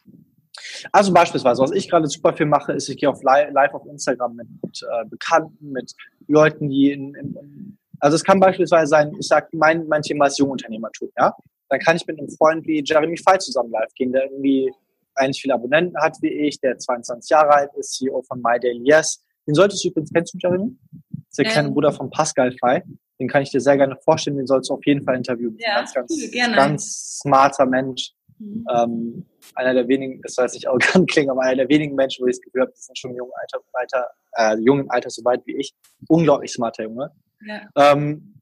[0.91, 3.85] Also beispielsweise, was ich gerade super viel mache, ist, ich gehe auf live, live auf
[3.85, 5.93] Instagram mit, mit äh, Bekannten, mit
[6.27, 10.39] Leuten, die in, in, also es kann beispielsweise sein, ich sage, mein, mein Thema ist
[10.39, 11.33] Jungunternehmertum, ja.
[11.69, 14.71] Dann kann ich mit einem Freund wie Jeremy Fay zusammen live gehen, der irgendwie
[15.15, 18.81] eigentlich viele Abonnenten hat wie ich, der 22 Jahre alt ist, CEO von My Daily
[18.83, 19.23] Yes.
[19.47, 20.77] Den solltest du übrigens, kennst du Jeremy?
[20.91, 21.51] Das ist der ähm.
[21.51, 22.83] kleine Bruder von Pascal Fay
[23.19, 25.57] den kann ich dir sehr gerne vorstellen, den sollst du auf jeden Fall interviewen.
[25.59, 26.55] Ja, ganz, ganz, cool, gerne.
[26.55, 28.11] ganz smarter Mensch.
[28.39, 28.65] Mhm.
[28.75, 32.23] Ähm, einer der wenigen, das weiß ich auch arrogant klingen, aber einer der wenigen Menschen,
[32.23, 35.09] wo ich es gehört habe, die sind schon im jungen Alter, weiter, äh, jungen Alter
[35.09, 35.73] so weit wie ich.
[36.09, 37.11] Unglaublich smarter Junge.
[37.45, 37.61] Ja.
[37.75, 38.41] Ähm,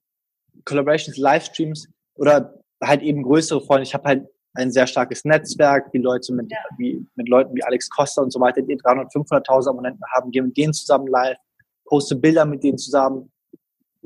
[0.66, 3.84] Collaborations, Livestreams oder halt eben größere Freunde.
[3.84, 6.58] Ich habe halt ein sehr starkes Netzwerk, wie Leute mit, ja.
[6.78, 10.46] wie, mit Leuten wie Alex Costa und so weiter, die 300, 500.000 Abonnenten haben, gehen
[10.46, 11.38] mit denen zusammen live,
[11.86, 13.32] poste Bilder mit denen zusammen,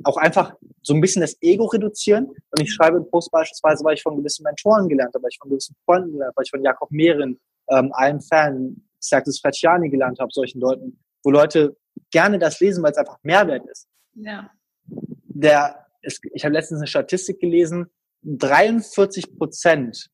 [0.03, 2.27] auch einfach so ein bisschen das Ego reduzieren.
[2.27, 5.39] Und ich schreibe einen Post beispielsweise, weil ich von gewissen Mentoren gelernt habe, weil ich
[5.39, 7.39] von gewissen Freunden gelernt habe, weil ich von Jakob Mehren,
[7.69, 11.75] ähm, allen Fan, Sergis Fratiani gelernt habe, solchen Leuten, wo Leute
[12.11, 13.87] gerne das lesen, weil es einfach Mehrwert ist.
[14.13, 14.49] Ja.
[14.85, 17.87] Der, ist, ich habe letztens eine Statistik gelesen,
[18.23, 20.09] 43 Prozent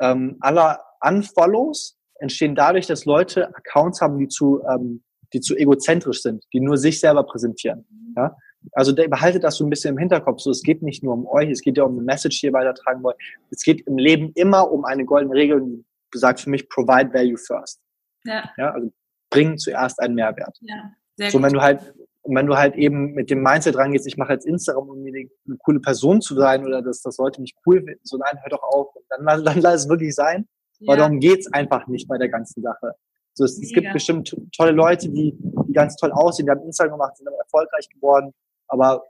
[0.00, 6.22] ähm, aller Unfollows entstehen dadurch, dass Leute Accounts haben, die zu, ähm, die zu egozentrisch
[6.22, 7.86] sind, die nur sich selber präsentieren.
[8.16, 8.36] Ja?
[8.72, 10.40] Also behaltet das so ein bisschen im Hinterkopf.
[10.40, 12.52] So, es geht nicht nur um euch, es geht ja um eine Message, die ihr
[12.52, 13.16] weitertragen wollt.
[13.50, 17.38] Es geht im Leben immer um eine goldene Regel, die besagt für mich, provide value
[17.38, 17.80] first.
[18.24, 18.50] Ja.
[18.56, 18.92] ja also
[19.30, 20.58] bring zuerst einen Mehrwert.
[20.60, 21.46] Ja, sehr so, gut.
[21.46, 24.46] wenn du halt, und wenn du halt eben mit dem Mindset rangehst, ich mache jetzt
[24.46, 28.16] Instagram, um eine coole Person zu sein oder dass das Leute mich cool finden, so
[28.16, 28.94] nein, hör doch auf.
[28.96, 30.48] Und dann, dann lass es wirklich sein.
[30.78, 30.92] Ja.
[30.92, 32.92] Weil darum geht's einfach nicht bei der ganzen Sache.
[33.32, 36.98] So, es, es gibt bestimmt tolle Leute, die, die ganz toll aussehen, die haben Instagram
[36.98, 38.32] gemacht, sind aber erfolgreich geworden
[38.68, 39.02] aber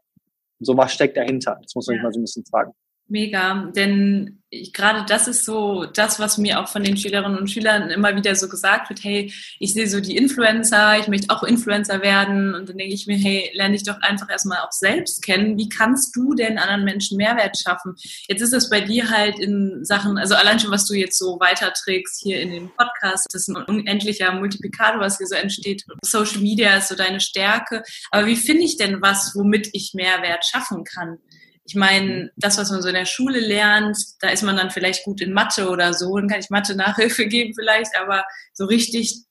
[0.60, 1.58] so was steckt dahinter.
[1.62, 2.02] Das muss man ja.
[2.02, 2.72] mal so ein bisschen fragen.
[3.08, 4.42] Mega, denn
[4.72, 8.34] gerade das ist so das, was mir auch von den Schülerinnen und Schülern immer wieder
[8.34, 12.68] so gesagt wird, hey, ich sehe so die Influencer, ich möchte auch Influencer werden und
[12.68, 15.58] dann denke ich mir, hey, lerne dich doch einfach erstmal auch selbst kennen.
[15.58, 17.94] Wie kannst du denn anderen Menschen Mehrwert schaffen?
[18.28, 21.38] Jetzt ist es bei dir halt in Sachen, also allein schon, was du jetzt so
[21.40, 25.84] weiterträgst hier in dem Podcast, das ist ein unendlicher Multiplikator, was hier so entsteht.
[26.02, 27.82] Social Media ist so deine Stärke.
[28.10, 31.18] Aber wie finde ich denn was, womit ich Mehrwert schaffen kann?
[31.66, 35.04] Ich meine, das, was man so in der Schule lernt, da ist man dann vielleicht
[35.04, 39.24] gut in Mathe oder so, dann kann ich Mathe Nachhilfe geben vielleicht, aber so richtig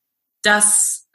[0.44, 1.08] das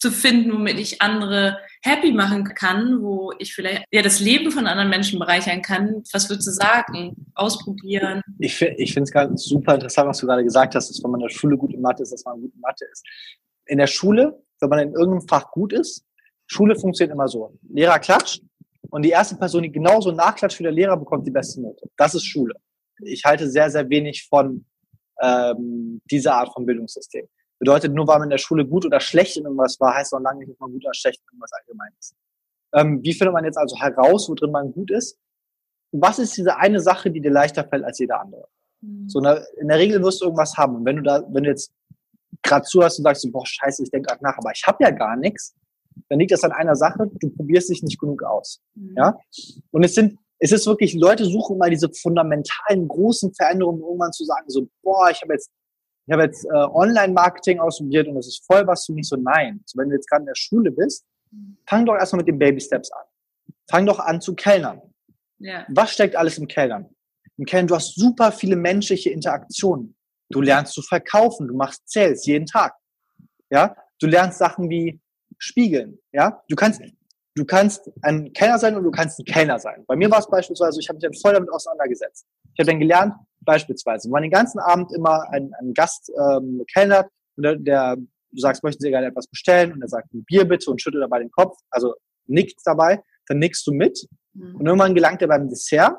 [0.00, 4.66] zu finden, womit ich andere happy machen kann, wo ich vielleicht ja das Leben von
[4.66, 6.02] anderen Menschen bereichern kann.
[6.12, 7.14] Was würdest du sagen?
[7.34, 8.22] Ausprobieren?
[8.38, 11.20] Ich, ich finde es ganz super interessant, was du gerade gesagt hast, dass wenn man
[11.20, 13.04] in der Schule gut in Mathe ist, dass man gut in Mathe ist.
[13.66, 16.04] In der Schule, wenn man in irgendeinem Fach gut ist,
[16.46, 17.58] Schule funktioniert immer so.
[17.68, 18.42] Lehrer klatscht
[18.90, 21.88] und die erste Person, die genauso nachklatscht wie der Lehrer, bekommt die beste Note.
[21.96, 22.54] Das ist Schule.
[23.02, 24.64] Ich halte sehr, sehr wenig von
[25.22, 27.26] ähm, dieser Art von Bildungssystem.
[27.58, 30.20] Bedeutet, nur weil man in der Schule gut oder schlecht in irgendwas war, heißt noch
[30.20, 32.14] lange nicht, dass man gut oder schlecht in irgendwas allgemein ist.
[32.72, 35.18] Ähm, wie findet man jetzt also heraus, wo drin man gut ist?
[35.92, 38.48] Was ist diese eine Sache, die dir leichter fällt als jeder andere?
[38.80, 39.08] Mhm.
[39.08, 40.76] So, in der Regel wirst du irgendwas haben.
[40.76, 41.72] Und wenn du da, wenn du jetzt
[42.42, 45.16] gerade zuhörst und sagst, boah, scheiße, ich denke gerade nach, aber ich habe ja gar
[45.16, 45.54] nichts,
[46.08, 48.60] dann liegt das an einer Sache, du probierst dich nicht genug aus.
[48.74, 48.94] Mhm.
[48.96, 49.18] Ja?
[49.70, 54.12] Und es sind, es ist wirklich, Leute suchen mal diese fundamentalen, großen Veränderungen, um irgendwann
[54.12, 55.50] zu sagen, so, boah, ich habe jetzt
[56.06, 59.14] ich habe jetzt äh, Online-Marketing ausprobiert und das ist voll was für mich so.
[59.14, 61.06] Nein, also wenn du jetzt gerade in der Schule bist,
[61.68, 63.04] fang doch erstmal mit den Baby-Steps an.
[63.70, 64.82] Fang doch an zu kellnern.
[65.38, 65.64] Ja.
[65.68, 66.88] Was steckt alles im Kellnern?
[67.36, 69.94] Im Kellnern, du hast super viele menschliche Interaktionen.
[70.30, 72.74] Du lernst zu verkaufen, du machst Sales jeden Tag.
[73.48, 75.00] Ja, du lernst Sachen wie
[75.40, 75.98] spiegeln.
[76.12, 76.80] Ja, du kannst,
[77.34, 79.84] du kannst ein Kellner sein und du kannst ein Kellner sein.
[79.88, 82.26] Bei mir war es beispielsweise, ich habe mich dann voll damit auseinandergesetzt.
[82.54, 86.62] Ich habe dann gelernt, Beispielsweise, wenn man den ganzen Abend immer einen, einen Gast ähm,
[86.72, 90.24] kellnert und der, der, du sagst, möchten Sie gerne etwas bestellen und er sagt, ein
[90.24, 91.94] Bier bitte und schüttelt dabei den Kopf, also
[92.26, 94.56] nickt dabei, dann nickst du mit mhm.
[94.56, 95.96] und irgendwann gelangt er beim Dessert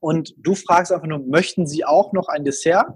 [0.00, 2.86] und du fragst einfach nur, möchten Sie auch noch ein Dessert?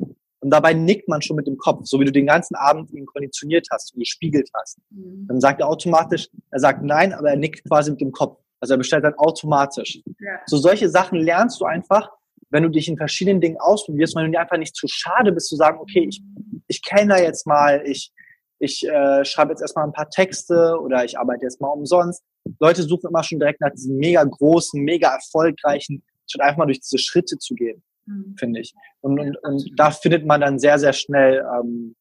[0.43, 3.07] Und dabei nickt man schon mit dem Kopf, so wie du den ganzen Abend ihn
[3.07, 4.79] konditioniert hast, gespiegelt hast.
[4.91, 5.27] Mhm.
[5.29, 8.41] Dann sagt er automatisch, er sagt nein, aber er nickt quasi mit dem Kopf.
[8.59, 10.01] Also er bestellt dann automatisch.
[10.19, 10.41] Ja.
[10.47, 12.11] So solche Sachen lernst du einfach,
[12.51, 15.49] wenn du dich in verschiedenen Dingen ausprobierst, wenn du dir einfach nicht zu schade bist
[15.49, 16.21] zu sagen, okay, ich,
[16.67, 18.13] ich kenne jetzt mal, ich,
[18.59, 22.23] ich äh, schreibe jetzt erstmal ein paar Texte oder ich arbeite jetzt mal umsonst.
[22.59, 26.81] Leute suchen immer schon direkt nach diesen mega großen, mega erfolgreichen, statt einfach mal durch
[26.81, 27.83] diese Schritte zu gehen,
[28.13, 28.37] mhm.
[28.39, 28.75] finde ich.
[29.01, 31.95] Und, und, und da findet man dann sehr, sehr schnell ähm,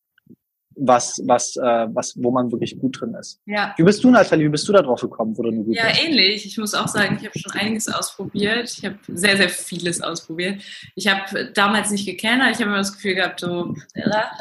[0.75, 3.39] was, was, äh, was, wo man wirklich gut drin ist.
[3.45, 3.73] Ja.
[3.77, 6.03] Wie bist du, Nathalie, wie bist du da drauf gekommen, wo du gut Ja, bist?
[6.03, 6.45] ähnlich.
[6.45, 8.71] Ich muss auch sagen, ich habe schon einiges ausprobiert.
[8.77, 10.61] Ich habe sehr, sehr vieles ausprobiert.
[10.95, 12.51] Ich habe damals nicht gekennert.
[12.51, 13.75] Ich habe immer das Gefühl gehabt, so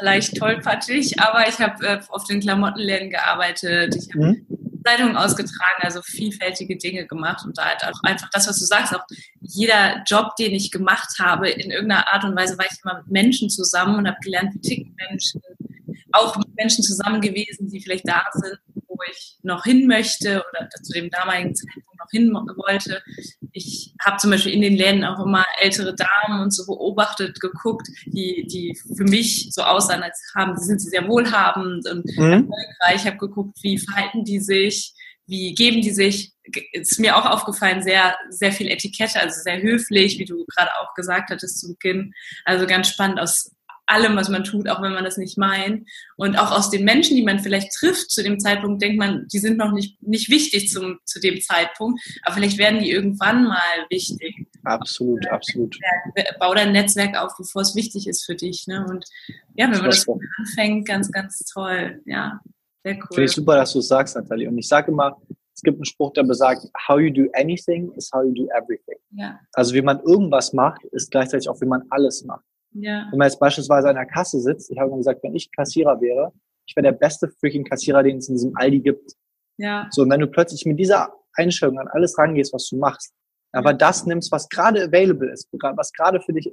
[0.01, 3.95] leicht tollpatschig, aber ich habe äh, auf den Klamottenläden gearbeitet.
[3.95, 4.60] Ich habe mhm.
[4.83, 8.95] Zeitungen ausgetragen, also vielfältige Dinge gemacht und da halt auch einfach das, was du sagst,
[8.95, 9.03] auch
[9.39, 13.07] jeder Job, den ich gemacht habe, in irgendeiner Art und Weise war ich immer mit
[13.07, 15.41] Menschen zusammen und habe gelernt, wie ticken Menschen,
[16.11, 18.59] auch mit Menschen zusammen gewesen, die vielleicht da sind,
[19.01, 23.01] wo ich noch hin möchte oder zu dem damaligen Zeitpunkt noch hin wollte.
[23.51, 27.87] Ich habe zum Beispiel in den Läden auch immer ältere Damen und so beobachtet, geguckt,
[28.05, 32.31] die, die für mich so aussahen, als haben, sind sie sehr wohlhabend und mhm.
[32.31, 32.95] erfolgreich.
[32.95, 34.93] Ich habe geguckt, wie verhalten die sich,
[35.27, 36.33] wie geben die sich,
[36.73, 40.93] ist mir auch aufgefallen, sehr, sehr viel Etikette, also sehr höflich, wie du gerade auch
[40.95, 42.13] gesagt hattest zu Beginn.
[42.45, 43.51] Also ganz spannend aus
[43.91, 45.87] allem, was man tut, auch wenn man das nicht meint.
[46.17, 49.39] Und auch aus den Menschen, die man vielleicht trifft, zu dem Zeitpunkt denkt man, die
[49.39, 53.85] sind noch nicht, nicht wichtig zum, zu dem Zeitpunkt, aber vielleicht werden die irgendwann mal
[53.89, 54.47] wichtig.
[54.63, 55.77] Absolut, absolut.
[56.39, 58.67] Bau dein Netzwerk auf, bevor es wichtig ist für dich.
[58.67, 58.85] Ne?
[58.89, 59.05] Und
[59.55, 60.05] ja, wenn man das
[60.39, 62.01] anfängt, ganz, ganz toll.
[62.05, 62.39] Ja,
[62.83, 63.07] sehr cool.
[63.09, 64.47] Finde ich super, dass du es sagst, Nathalie.
[64.47, 65.17] Und ich sage immer,
[65.53, 68.97] es gibt einen Spruch, der besagt, how you do anything is how you do everything.
[69.11, 69.39] Ja.
[69.53, 72.45] Also wie man irgendwas macht, ist gleichzeitig auch, wie man alles macht.
[72.73, 73.07] Ja.
[73.11, 75.99] Wenn man jetzt beispielsweise an der Kasse sitzt, ich habe immer gesagt, wenn ich Kassierer
[76.01, 76.31] wäre,
[76.65, 79.13] ich wäre der beste freaking Kassierer, den es in diesem Aldi gibt.
[79.57, 79.87] Ja.
[79.91, 83.13] So, und wenn du plötzlich mit dieser Einstellung an alles rangehst, was du machst,
[83.51, 86.49] aber das nimmst, was gerade available ist, was gerade für dich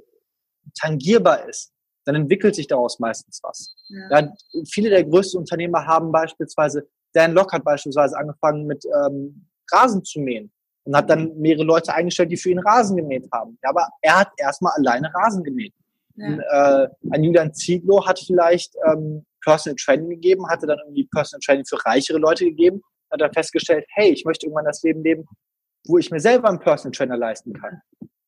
[0.77, 1.71] tangierbar ist,
[2.05, 3.75] dann entwickelt sich daraus meistens was.
[3.87, 4.21] Ja.
[4.21, 4.33] ja.
[4.69, 10.19] viele der größten Unternehmer haben beispielsweise, Dan Locke hat beispielsweise angefangen mit ähm, Rasen zu
[10.19, 10.51] mähen
[10.83, 13.57] und hat dann mehrere Leute eingestellt, die für ihn Rasen gemäht haben.
[13.63, 15.73] Ja, aber er hat erstmal alleine Rasen gemäht.
[16.19, 16.83] Ja.
[16.83, 21.65] Äh, ein Julian Zieglo hat vielleicht ähm, Personal Training gegeben, hatte dann irgendwie Personal Training
[21.65, 25.25] für reichere Leute gegeben, hat dann festgestellt, hey, ich möchte irgendwann das Leben leben,
[25.87, 27.81] wo ich mir selber einen Personal Trainer leisten kann.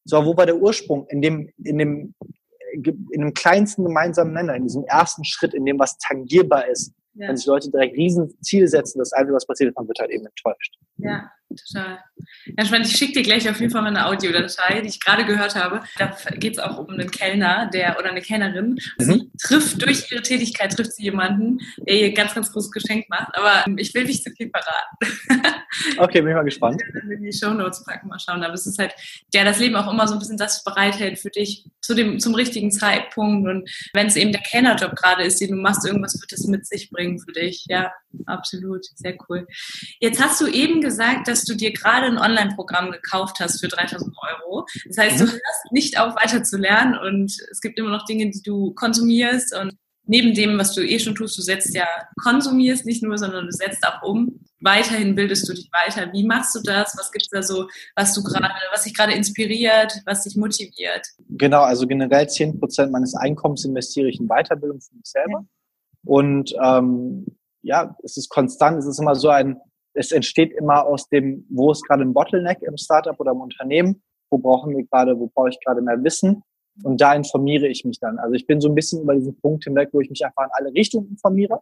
[0.06, 1.06] So, wo war der Ursprung?
[1.10, 2.16] In dem, in dem,
[2.74, 6.94] in dem kleinsten gemeinsamen Nenner, in diesem ersten Schritt, in dem was tangierbar ist.
[7.14, 7.28] Ja.
[7.28, 10.12] Wenn sich Leute direkt riesen Ziele setzen, das Einzige, was passiert ist, man wird halt
[10.12, 10.78] eben enttäuscht.
[10.98, 12.00] Ja, total.
[12.58, 12.88] Ja, spannend.
[12.88, 15.82] Ich schicke dir gleich auf jeden Fall mal eine Audiodatei, die ich gerade gehört habe.
[15.98, 18.78] Da geht es auch um einen Kellner, der oder eine Kellnerin.
[18.98, 19.04] Mhm.
[19.04, 23.36] Sie trifft durch ihre Tätigkeit trifft sie jemanden, der ihr ganz, ganz großes Geschenk macht.
[23.36, 25.58] Aber ich will nicht zu viel verraten.
[25.98, 26.82] Okay, bin ich mal gespannt.
[26.86, 28.44] Ich in die Show Notes packen, mal schauen.
[28.44, 28.94] Aber es ist halt,
[29.34, 32.36] ja, das Leben auch immer so ein bisschen das bereithält für dich zu dem, zum
[32.36, 33.48] richtigen Zeitpunkt.
[33.48, 36.68] Und wenn es eben der Kellnerjob gerade ist, den du machst, irgendwas wird es mit
[36.68, 37.66] sich bringen für dich.
[37.70, 37.92] Ja,
[38.26, 38.86] absolut.
[38.96, 39.48] Sehr cool.
[40.00, 44.16] Jetzt hast du eben gesagt, dass du dir gerade ein Online-Programm gekauft hast für 3000
[44.18, 44.66] Euro.
[44.88, 45.30] Das heißt, du mhm.
[45.30, 49.56] hörst nicht auf, weiter zu lernen und es gibt immer noch Dinge, die du konsumierst
[49.56, 49.74] und
[50.06, 51.88] neben dem, was du eh schon tust, du setzt ja,
[52.22, 54.40] konsumierst nicht nur, sondern du setzt auch um.
[54.60, 56.12] Weiterhin bildest du dich weiter.
[56.12, 56.96] Wie machst du das?
[56.98, 61.08] Was gibt es da so, was du gerade, was dich gerade inspiriert, was dich motiviert?
[61.30, 65.46] Genau, also generell 10 Prozent meines Einkommens investiere ich in Weiterbildung für mich selber.
[66.04, 67.26] Und ähm,
[67.62, 69.58] ja, es ist konstant, es ist immer so ein,
[69.94, 74.02] es entsteht immer aus dem, wo ist gerade ein Bottleneck im Startup oder im Unternehmen,
[74.30, 76.44] wo brauchen wir gerade, wo brauche ich gerade mehr Wissen
[76.84, 78.18] und da informiere ich mich dann.
[78.20, 80.50] Also ich bin so ein bisschen über diesen Punkt hinweg, wo ich mich einfach in
[80.54, 81.60] alle Richtungen informiere,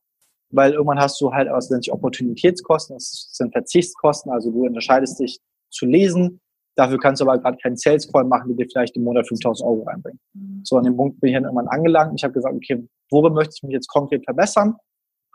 [0.52, 5.40] weil irgendwann hast du halt, nennt sich Opportunitätskosten, das sind Verzichtskosten, also du unterscheidest dich
[5.70, 6.40] zu lesen,
[6.80, 9.68] Dafür kannst du aber gerade keinen Sales Call machen, die dir vielleicht im Monat 5000
[9.68, 10.18] Euro reinbringen.
[10.34, 10.62] Mhm.
[10.64, 12.14] So, an dem Punkt bin ich dann irgendwann angelangt.
[12.16, 14.78] Ich habe gesagt, okay, worin möchte ich mich jetzt konkret verbessern?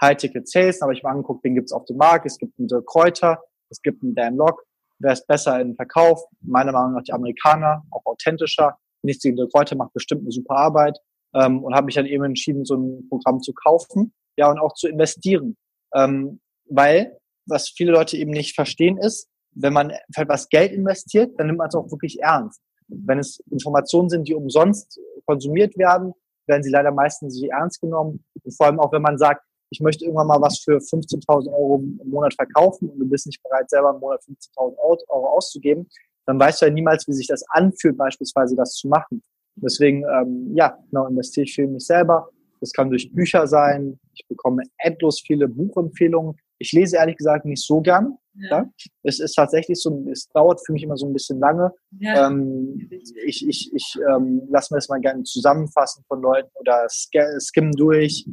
[0.01, 2.27] High-Ticket Sales, aber ich mal angeguckt, wen gibt's auf dem Markt.
[2.27, 4.63] Es gibt einen Dirk Kräuter, es gibt einen Dan Locke.
[4.99, 6.25] Wer ist besser im Verkauf?
[6.41, 8.79] Meiner Meinung nach die Amerikaner, auch authentischer.
[9.03, 10.99] Nichts gegen Dirk Kräuter, macht bestimmt eine super Arbeit.
[11.35, 14.75] Ähm, und habe mich dann eben entschieden, so ein Programm zu kaufen, ja, und auch
[14.75, 15.57] zu investieren.
[15.95, 21.39] Ähm, weil, was viele Leute eben nicht verstehen ist, wenn man für etwas Geld investiert,
[21.39, 22.61] dann nimmt man es auch wirklich ernst.
[22.89, 26.13] Wenn es Informationen sind, die umsonst konsumiert werden,
[26.47, 28.25] werden sie leider meistens nicht ernst genommen.
[28.43, 29.43] Und vor allem auch, wenn man sagt,
[29.75, 33.43] ich möchte irgendwann mal was für 15.000 Euro im Monat verkaufen und du bist nicht
[33.43, 34.77] bereit, selber im Monat 15.000
[35.09, 35.89] Euro auszugeben,
[36.27, 39.21] dann weißt du ja niemals, wie sich das anfühlt, beispielsweise das zu machen.
[39.57, 42.29] Deswegen, ähm, ja, genau, investiere ich für mich selber.
[42.61, 43.99] Das kann durch Bücher sein.
[44.15, 46.37] Ich bekomme endlos viele Buchempfehlungen.
[46.59, 48.17] Ich lese ehrlich gesagt nicht so gern.
[48.35, 48.59] Ja.
[48.59, 48.71] ja.
[49.03, 51.73] Es ist tatsächlich so, es dauert für mich immer so ein bisschen lange.
[51.99, 52.29] Ja.
[52.29, 52.89] Ähm,
[53.27, 58.25] ich ich, ich ähm, lasse mir das mal gerne zusammenfassen von Leuten oder skim durch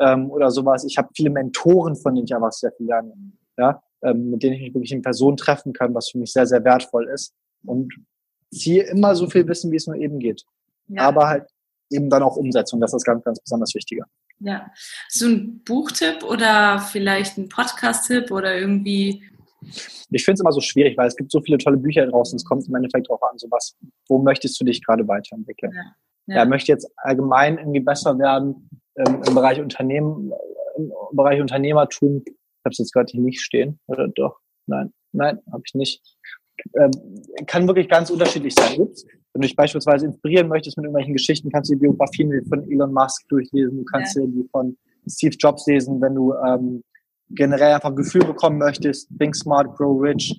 [0.00, 0.84] ähm, oder sowas.
[0.84, 3.12] Ich habe viele Mentoren, von denen ich einfach sehr viel lerne,
[3.56, 6.46] ja, ähm, mit denen ich mich wirklich in Person treffen kann, was für mich sehr,
[6.46, 7.34] sehr wertvoll ist.
[7.64, 7.92] Und
[8.50, 10.44] ziehe immer so viel Wissen, wie es nur eben geht.
[10.88, 11.02] Ja.
[11.02, 11.48] Aber halt
[11.90, 14.04] eben dann auch Umsetzung, das ist ganz, ganz besonders wichtiger.
[14.40, 14.70] Ja.
[15.08, 19.22] So ein Buchtipp oder vielleicht ein Podcast-Tipp oder irgendwie
[20.10, 22.36] ich finde es immer so schwierig, weil es gibt so viele tolle Bücher draußen.
[22.36, 23.76] Es kommt im Endeffekt darauf an, so was,
[24.08, 25.72] wo möchtest du dich gerade weiterentwickeln?
[25.72, 25.82] Ja,
[26.26, 26.36] ja.
[26.36, 30.32] ja möchte jetzt allgemein irgendwie besser werden ähm, im Bereich Unternehmen,
[30.76, 32.22] im Bereich Unternehmertum.
[32.26, 32.34] Ich
[32.64, 34.38] habe es jetzt gerade hier nicht stehen, oder doch?
[34.66, 36.02] Nein, nein, habe ich nicht.
[36.78, 36.90] Ähm,
[37.46, 38.78] kann wirklich ganz unterschiedlich sein.
[38.78, 42.92] Wenn du dich beispielsweise inspirieren möchtest mit irgendwelchen Geschichten, kannst du die Biografien von Elon
[42.92, 44.22] Musk durchlesen, du kannst ja.
[44.22, 44.76] dir die von
[45.08, 46.84] Steve Jobs lesen, wenn du ähm,
[47.30, 50.36] generell einfach ein Gefühl bekommen möchtest, Think Smart, Grow Rich.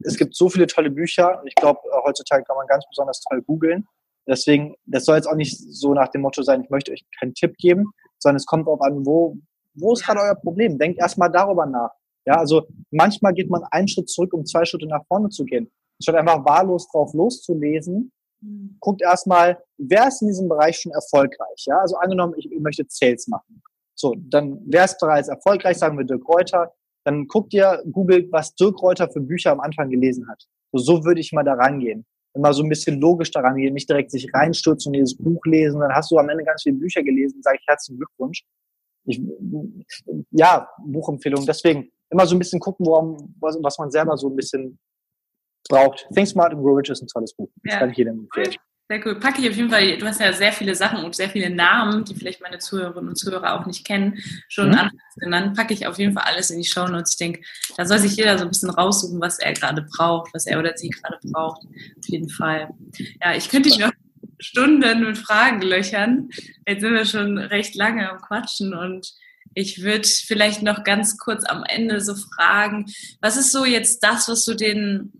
[0.00, 3.42] Es gibt so viele tolle Bücher ich glaube, äh, heutzutage kann man ganz besonders toll
[3.42, 3.86] googeln.
[4.26, 7.34] Deswegen, das soll jetzt auch nicht so nach dem Motto sein, ich möchte euch keinen
[7.34, 9.36] Tipp geben, sondern es kommt darauf an, wo,
[9.74, 10.78] wo ist gerade euer Problem?
[10.78, 11.90] Denkt erstmal darüber nach.
[12.26, 15.70] Ja, also manchmal geht man einen Schritt zurück, um zwei Schritte nach vorne zu gehen.
[16.02, 18.10] Statt einfach wahllos drauf loszulesen,
[18.40, 18.76] mhm.
[18.80, 21.64] guckt erstmal, wer ist in diesem Bereich schon erfolgreich?
[21.66, 23.62] Ja, also angenommen, ich, ich möchte Sales machen.
[23.94, 26.74] So, dann wer ist bereits erfolgreich, sagen wir Dirk Reuter.
[27.04, 30.42] Dann guckt ihr, googelt, was Dirk Reuter für Bücher am Anfang gelesen hat.
[30.72, 32.04] So, so würde ich mal da rangehen.
[32.36, 35.80] Immer so ein bisschen logisch daran gehen, nicht direkt sich reinstürzen und dieses Buch lesen.
[35.80, 38.44] Dann hast du am Ende ganz viele Bücher gelesen, sage ich herzlichen Glückwunsch.
[39.06, 39.22] Ich,
[40.32, 41.46] ja, Buchempfehlung.
[41.46, 44.78] Deswegen immer so ein bisschen gucken, worum, was, was man selber so ein bisschen
[45.68, 46.06] braucht.
[46.14, 47.48] Think Smart and Grow Rich ist ein tolles Buch.
[47.64, 47.78] Das ja.
[47.80, 48.56] kann ich jedem empfehlen.
[48.88, 49.18] Sehr cool.
[49.18, 52.04] Packe ich auf jeden Fall, du hast ja sehr viele Sachen und sehr viele Namen,
[52.04, 54.18] die vielleicht meine Zuhörerinnen und Zuhörer auch nicht kennen,
[54.48, 54.74] schon mhm.
[54.74, 55.56] anfangs genannt.
[55.56, 57.12] Packe ich auf jeden Fall alles in die Show Notes.
[57.12, 57.40] Ich denke,
[57.76, 60.76] da soll sich jeder so ein bisschen raussuchen, was er gerade braucht, was er oder
[60.76, 61.64] sie gerade braucht.
[61.64, 62.68] Auf jeden Fall.
[63.24, 63.90] Ja, ich könnte dich noch
[64.38, 66.28] Stunden mit Fragen löchern.
[66.66, 69.14] Jetzt sind wir schon recht lange am Quatschen und
[69.54, 72.86] ich würde vielleicht noch ganz kurz am Ende so fragen,
[73.20, 75.12] was ist so jetzt das, was du den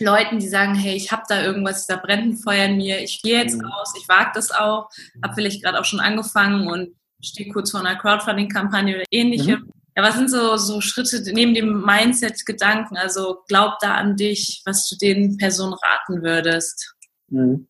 [0.00, 3.22] Leuten, die sagen, hey, ich habe da irgendwas, da brennt ein Feuer in mir, ich
[3.22, 3.66] gehe jetzt mhm.
[3.66, 4.88] raus, ich wage das auch,
[5.22, 9.60] habe vielleicht gerade auch schon angefangen und stehe kurz vor einer Crowdfunding-Kampagne oder ähnlichem.
[9.60, 9.70] Mhm.
[9.96, 12.96] Ja, was sind so, so Schritte neben dem Mindset-Gedanken?
[12.96, 16.94] Also glaub da an dich, was du den Personen raten würdest.
[17.28, 17.68] Mhm.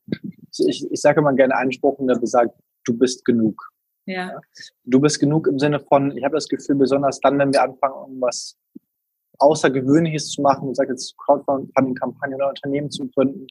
[0.66, 2.54] Ich, ich sage immer gerne einen Spruch, der besagt,
[2.84, 3.70] du bist genug.
[4.06, 4.40] Ja.
[4.84, 7.94] Du bist genug im Sinne von, ich habe das Gefühl, besonders dann, wenn wir anfangen,
[7.94, 8.56] irgendwas
[9.38, 13.46] Außergewöhnliches zu machen, du sagst jetzt Crowdfunding-Kampagnen oder Unternehmen zu gründen,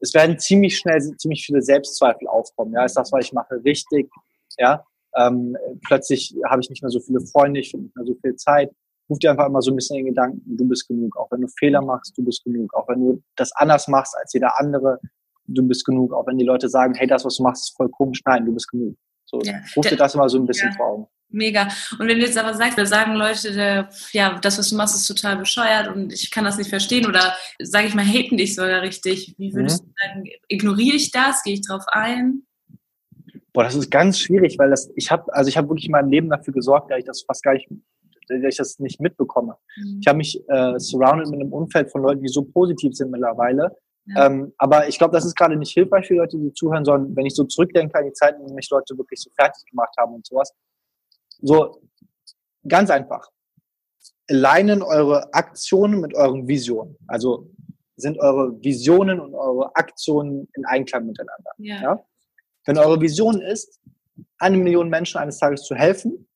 [0.00, 2.72] es werden ziemlich schnell ziemlich viele Selbstzweifel aufkommen.
[2.72, 4.08] Ja, ist das, was ich mache, richtig?
[4.56, 4.84] Ja,
[5.16, 5.56] ähm,
[5.86, 8.70] plötzlich habe ich nicht mehr so viele Freunde, ich finde nicht mehr so viel Zeit.
[9.10, 11.16] Ruf dir einfach immer so ein bisschen in den Gedanken, du bist genug.
[11.16, 12.72] Auch wenn du Fehler machst, du bist genug.
[12.74, 15.00] Auch wenn du das anders machst als jeder andere,
[15.46, 16.12] du bist genug.
[16.12, 18.20] Auch wenn die Leute sagen, hey, das, was du machst, ist voll komisch.
[18.26, 18.96] Nein, du bist genug.
[19.24, 19.60] So, ja.
[19.76, 20.76] ruf dir das immer so ein bisschen ja.
[20.76, 21.06] vor Augen.
[21.38, 21.68] Mega.
[21.98, 25.06] Und wenn du jetzt aber sagst, da sagen Leute, ja, das, was du machst, ist
[25.06, 28.82] total bescheuert und ich kann das nicht verstehen oder sage ich mal, haten dich sogar
[28.82, 29.34] richtig.
[29.38, 29.86] Wie würdest mhm.
[29.86, 31.42] du sagen, ignoriere ich das?
[31.42, 32.42] Gehe ich drauf ein?
[33.52, 36.10] Boah, das ist ganz schwierig, weil das, ich habe, also ich habe wirklich in meinem
[36.10, 37.68] Leben dafür gesorgt, dass ich das fast gar nicht,
[38.28, 39.56] dass ich das nicht mitbekomme.
[39.76, 39.98] Mhm.
[40.00, 43.74] Ich habe mich äh, surrounded mit einem Umfeld von Leuten, die so positiv sind mittlerweile.
[44.06, 44.26] Ja.
[44.26, 47.26] Ähm, aber ich glaube, das ist gerade nicht hilfreich für Leute, die zuhören, sondern wenn
[47.26, 50.14] ich so zurückdenke an die Zeiten, in denen mich Leute wirklich so fertig gemacht haben
[50.14, 50.52] und sowas,
[51.40, 51.80] so,
[52.66, 53.30] ganz einfach.
[54.30, 56.96] Alignen eure Aktionen mit euren Visionen.
[57.06, 57.50] Also
[57.96, 61.50] sind eure Visionen und eure Aktionen in Einklang miteinander.
[61.58, 61.82] Ja.
[61.82, 62.04] ja?
[62.66, 63.80] Wenn eure Vision ist,
[64.38, 66.28] eine Million Menschen eines Tages zu helfen,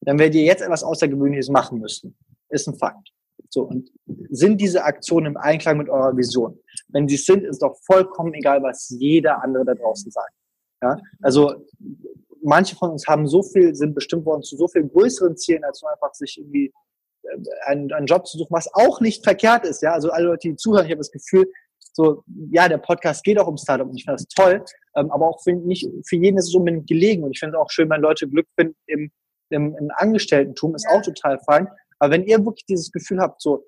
[0.00, 2.16] dann werdet ihr jetzt etwas Außergewöhnliches machen müssen.
[2.48, 3.10] Ist ein Fakt.
[3.48, 3.90] So, und
[4.30, 6.58] sind diese Aktionen im Einklang mit eurer Vision?
[6.88, 10.34] Wenn sie sind, ist doch vollkommen egal, was jeder andere da draußen sagt.
[10.82, 11.00] Ja?
[11.22, 11.64] Also
[12.46, 15.82] manche von uns haben so viel, sind bestimmt worden zu so viel größeren Zielen, als
[15.82, 16.72] nur einfach sich irgendwie
[17.22, 19.82] äh, einen, einen Job zu suchen, was auch nicht verkehrt ist.
[19.82, 21.50] Ja, also alle Leute, die zuhören, ich habe das Gefühl,
[21.92, 24.64] so, ja, der Podcast geht auch um Startup und ich finde das toll,
[24.96, 27.60] ähm, aber auch für, nicht, für jeden ist es unbedingt gelegen und ich finde es
[27.60, 29.10] auch schön, wenn Leute Glück finden im,
[29.50, 31.68] im, im Angestelltentum, ist auch total fein.
[31.98, 33.64] Aber wenn ihr wirklich dieses Gefühl habt, so,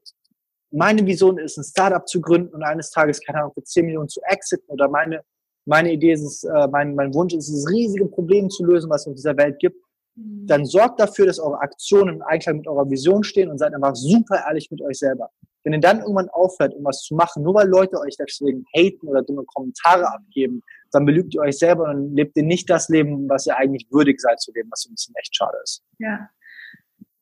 [0.71, 4.09] meine Vision ist, ein Startup zu gründen und eines Tages, keine Ahnung, für 10 Millionen
[4.09, 5.23] zu exiten oder meine
[5.69, 9.03] meine Idee ist es, äh, mein, mein Wunsch ist es, riesige Problem zu lösen, was
[9.03, 9.77] es in dieser Welt gibt,
[10.17, 10.47] mhm.
[10.47, 13.95] dann sorgt dafür, dass eure Aktionen im Einklang mit eurer Vision stehen und seid einfach
[13.95, 15.31] super ehrlich mit euch selber.
[15.65, 19.23] Wenn ihr dann irgendwann aufhört, irgendwas zu machen, nur weil Leute euch deswegen haten oder
[19.23, 23.47] dumme Kommentare abgeben, dann belügt ihr euch selber und lebt ihr nicht das Leben, was
[23.47, 25.83] ihr eigentlich würdig seid zu leben, was ein bisschen echt schade ist.
[25.99, 26.31] Ja,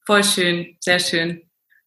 [0.07, 1.43] voll schön, sehr schön.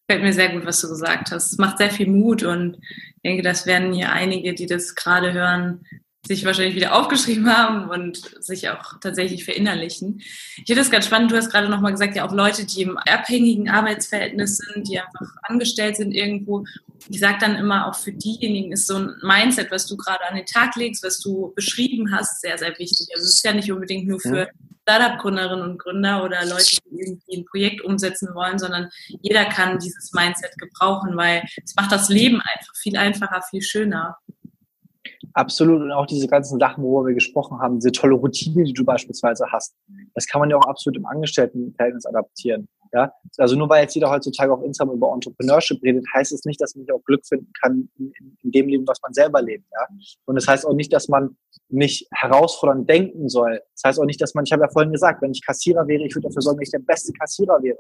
[0.10, 1.54] Fällt mir sehr gut, was du gesagt hast.
[1.54, 5.32] Es macht sehr viel Mut und ich denke, das werden hier einige, die das gerade
[5.32, 5.86] hören,
[6.28, 10.20] sich wahrscheinlich wieder aufgeschrieben haben und sich auch tatsächlich verinnerlichen.
[10.20, 11.32] Ich finde das ganz spannend.
[11.32, 15.28] Du hast gerade nochmal gesagt, ja auch Leute, die im abhängigen Arbeitsverhältnis sind, die einfach
[15.44, 16.66] angestellt sind irgendwo.
[17.10, 20.36] Ich sage dann immer, auch für diejenigen ist so ein Mindset, was du gerade an
[20.36, 23.08] den Tag legst, was du beschrieben hast, sehr, sehr wichtig.
[23.16, 24.50] Also es ist ja nicht unbedingt nur für
[24.90, 28.90] Startup-Gründerinnen und Gründer oder Leute, die irgendwie ein Projekt umsetzen wollen, sondern
[29.22, 34.18] jeder kann dieses Mindset gebrauchen, weil es macht das Leben einfach viel einfacher, viel schöner.
[35.34, 35.82] Absolut.
[35.82, 39.46] Und auch diese ganzen Sachen, worüber wir gesprochen haben, diese tolle Routine, die du beispielsweise
[39.52, 39.76] hast,
[40.14, 42.68] das kann man ja auch absolut im Angestelltenverhältnis adaptieren.
[42.92, 46.60] Ja, also nur weil jetzt jeder heutzutage auf Instagram über Entrepreneurship redet, heißt es nicht,
[46.60, 48.12] dass man nicht auch Glück finden kann in,
[48.42, 49.66] in dem Leben, was man selber lebt.
[49.72, 49.88] Ja,
[50.26, 51.38] und das heißt auch nicht, dass man
[51.70, 53.62] nicht herausfordernd denken soll.
[53.76, 56.04] Das heißt auch nicht, dass man, ich habe ja vorhin gesagt, wenn ich Kassierer wäre,
[56.04, 57.78] ich würde dafür sorgen, dass ich der beste Kassierer wäre.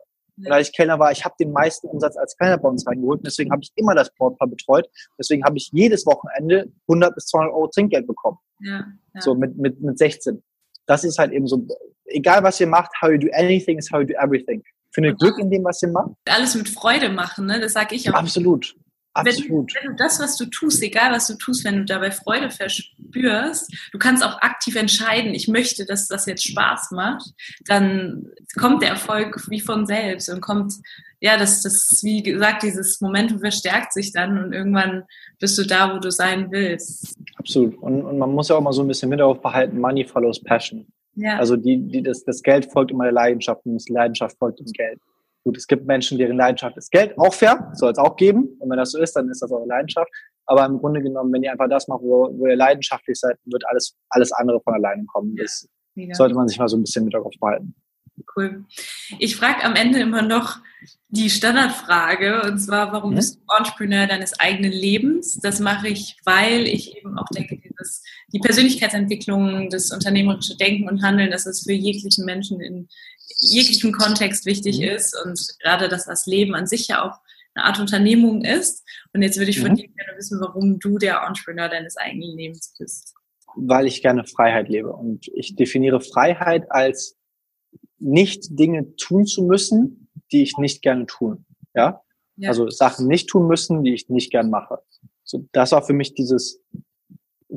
[0.47, 3.21] Als ich Kellner war, ich habe den meisten Umsatz als Kellner bei uns reingeholt.
[3.25, 4.87] Deswegen habe ich immer das Brautpaar betreut.
[5.17, 8.37] Deswegen habe ich jedes Wochenende 100 bis 200 Euro Trinkgeld bekommen.
[8.61, 9.21] Ja, ja.
[9.21, 10.41] So mit, mit, mit 16.
[10.85, 11.67] Das ist halt eben so,
[12.05, 14.63] egal was ihr macht, how you do anything is how you do everything.
[14.91, 16.11] Findet Glück in dem, was ihr macht.
[16.27, 17.59] Alles mit Freude machen, ne?
[17.59, 18.15] Das sage ich auch.
[18.15, 18.75] Absolut.
[19.14, 19.74] Absolut.
[19.76, 22.51] Wenn, wenn, du das, was du tust, egal was du tust, wenn du dabei Freude
[22.51, 27.34] verspürst, du kannst auch aktiv entscheiden, ich möchte, dass das jetzt Spaß macht,
[27.66, 30.74] dann kommt der Erfolg wie von selbst und kommt,
[31.20, 35.03] ja, das, das, wie gesagt, dieses Momentum verstärkt sich dann und irgendwann
[35.39, 37.18] bist du da, wo du sein willst.
[37.36, 37.78] Absolut.
[37.78, 40.41] Und, und man muss ja auch mal so ein bisschen mit darauf behalten, Money follows
[40.41, 40.86] Passion.
[41.16, 41.38] Ja.
[41.38, 44.68] Also die, die, das, das Geld folgt immer der Leidenschaft und die Leidenschaft folgt dem
[44.68, 44.99] Geld.
[45.43, 48.57] Gut, es gibt Menschen, deren Leidenschaft ist Geld, auch fair, soll es auch geben.
[48.59, 50.11] Und wenn das so ist, dann ist das eure Leidenschaft.
[50.45, 53.63] Aber im Grunde genommen, wenn ihr einfach das macht, wo, wo ihr leidenschaftlich seid, wird
[53.67, 55.35] alles, alles andere von alleine kommen.
[55.35, 56.13] Das ja.
[56.13, 57.75] sollte man sich mal so ein bisschen mit darauf behalten.
[58.35, 58.65] Cool.
[59.19, 60.57] Ich frage am Ende immer noch
[61.09, 63.15] die Standardfrage, und zwar, warum mhm.
[63.15, 65.39] bist du Entrepreneur deines eigenen Lebens?
[65.39, 71.01] Das mache ich, weil ich eben auch denke, dieses, die Persönlichkeitsentwicklung, das unternehmerische Denken und
[71.01, 72.87] Handeln, das ist für jeglichen Menschen in
[73.38, 74.86] jeglichem Kontext wichtig mhm.
[74.86, 77.19] ist und gerade, dass das Leben an sich ja auch
[77.53, 78.84] eine Art Unternehmung ist.
[79.13, 79.75] Und jetzt würde ich von mhm.
[79.75, 83.13] dir gerne wissen, warum du der Entrepreneur deines eigenen Lebens bist.
[83.55, 84.91] Weil ich gerne Freiheit lebe.
[84.91, 87.17] Und ich definiere Freiheit als
[87.97, 91.38] nicht Dinge tun zu müssen, die ich nicht gerne tue.
[91.73, 92.01] Ja?
[92.38, 92.49] ja.
[92.49, 94.80] Also Sachen nicht tun müssen, die ich nicht gern mache.
[95.23, 96.61] So, das war für mich dieses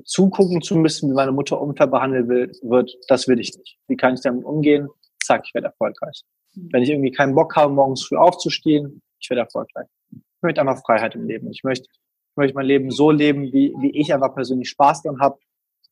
[0.05, 2.29] zugucken zu müssen, wie meine Mutter unfair behandelt
[2.63, 3.79] wird, das will ich nicht.
[3.89, 4.89] Wie kann ich damit umgehen?
[5.25, 6.23] Zack, ich werde erfolgreich.
[6.55, 6.69] Mhm.
[6.73, 9.87] Wenn ich irgendwie keinen Bock habe, morgens früh aufzustehen, ich werde erfolgreich.
[10.11, 11.51] Ich möchte einfach Freiheit im Leben.
[11.51, 15.21] Ich möchte, ich möchte mein Leben so leben, wie, wie ich einfach persönlich Spaß dran
[15.21, 15.39] habe.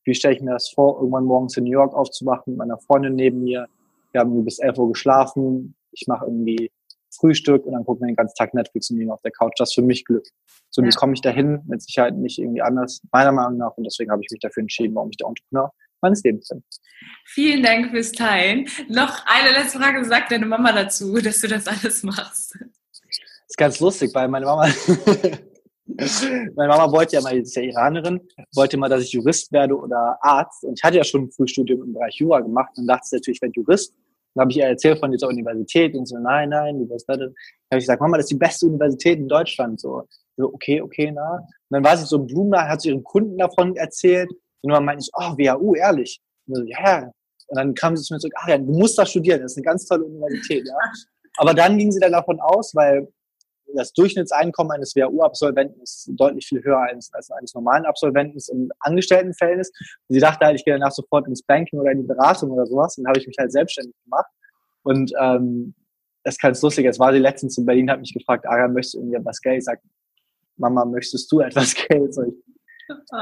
[0.03, 3.15] Wie stelle ich mir das vor, irgendwann morgens in New York aufzuwachen mit meiner Freundin
[3.15, 3.67] neben mir.
[4.11, 5.75] Wir haben bis 11 Uhr geschlafen.
[5.91, 6.71] Ich mache irgendwie
[7.13, 9.53] Frühstück und dann gucken wir den ganzen Tag Netflix und liegen auf der Couch.
[9.57, 10.25] Das ist für mich Glück.
[10.69, 10.87] So, ja.
[10.87, 11.61] wie komme ich dahin?
[11.67, 13.77] Mit Sicherheit nicht irgendwie anders, meiner Meinung nach.
[13.77, 15.71] Und deswegen habe ich mich dafür entschieden, warum ich der Entrepreneur
[16.01, 16.63] meines Lebens bin.
[17.25, 18.67] Vielen Dank fürs Teilen.
[18.89, 20.03] Noch eine letzte Frage.
[20.05, 22.57] Sagt deine Mama dazu, dass du das alles machst?
[22.59, 22.69] Das
[23.47, 24.67] ist ganz lustig, weil meine Mama,
[25.85, 28.21] meine Mama wollte ja mal, die ist ja Iranerin,
[28.55, 30.63] wollte mal, dass ich Jurist werde oder Arzt.
[30.63, 33.41] Und ich hatte ja schon ein Frühstudium im Bereich Jura gemacht und dachte natürlich, ich
[33.41, 33.93] werde Jurist.
[34.33, 37.17] Dann habe ich ihr erzählt von dieser Universität und so, nein, nein, du wirst da.
[37.17, 37.33] Dann
[37.71, 39.79] habe ich gesagt, Mama, das ist die beste Universität in Deutschland.
[39.79, 41.35] So, so okay, okay, na.
[41.35, 44.29] Und dann war sie so ein Blumenladen, hat sie ihren Kunden davon erzählt.
[44.61, 46.21] Und dann meinte ich, oh, WHU, ehrlich.
[46.47, 47.11] Und so, ja,
[47.47, 49.57] Und dann kam sie zu mir zurück, ach ja, du musst da studieren, das ist
[49.57, 50.75] eine ganz tolle Universität, ja.
[51.37, 53.07] Aber dann ging sie dann davon aus, weil
[53.75, 59.71] das Durchschnittseinkommen eines WHU-Absolventen ist deutlich viel höher als, als eines normalen Absolventen im Angestelltenverhältnis.
[60.07, 62.65] Und sie dachte halt, ich gehe danach sofort ins Banking oder in die Beratung oder
[62.65, 62.97] sowas.
[62.97, 64.29] Und dann habe ich mich halt selbstständig gemacht.
[64.83, 65.73] Und ähm,
[66.23, 66.85] das ist ganz lustig.
[66.85, 69.59] Jetzt war sie letztens in Berlin, hat mich gefragt, Arian, möchtest du irgendwie etwas Geld?
[69.59, 69.79] Ich sag,
[70.57, 72.13] Mama, möchtest du etwas Geld?
[72.13, 72.33] So, ich.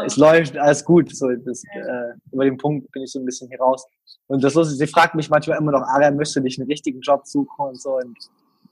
[0.06, 1.16] Es läuft, alles gut.
[1.16, 3.86] So, das, äh, über den Punkt bin ich so ein bisschen hier raus.
[4.28, 7.02] Und das lustig, sie fragt mich manchmal immer noch, Arian, möchtest du nicht einen richtigen
[7.02, 7.96] Job suchen und so.
[7.98, 8.18] Und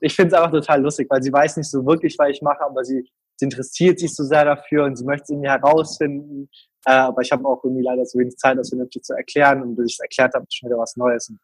[0.00, 2.62] ich finde es einfach total lustig, weil sie weiß nicht so wirklich, was ich mache,
[2.64, 6.48] aber sie, sie interessiert sich so sehr dafür und sie möchte es irgendwie herausfinden.
[6.86, 9.62] Äh, aber ich habe auch irgendwie leider so wenig Zeit, das vernünftig zu erklären.
[9.62, 11.28] Und bis ich es erklärt habe, ist schon wieder was Neues.
[11.28, 11.40] Und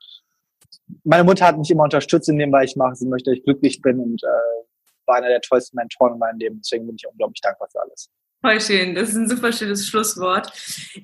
[1.03, 2.95] meine Mutter hat mich immer unterstützt in dem, was ich mache.
[2.95, 4.65] Sie möchte, dass ich glücklich bin und äh,
[5.07, 6.61] war einer der tollsten Mentoren in meinem Leben.
[6.63, 8.09] Deswegen bin ich unglaublich dankbar für alles.
[8.45, 10.53] Voll schön, das ist ein super schönes Schlusswort.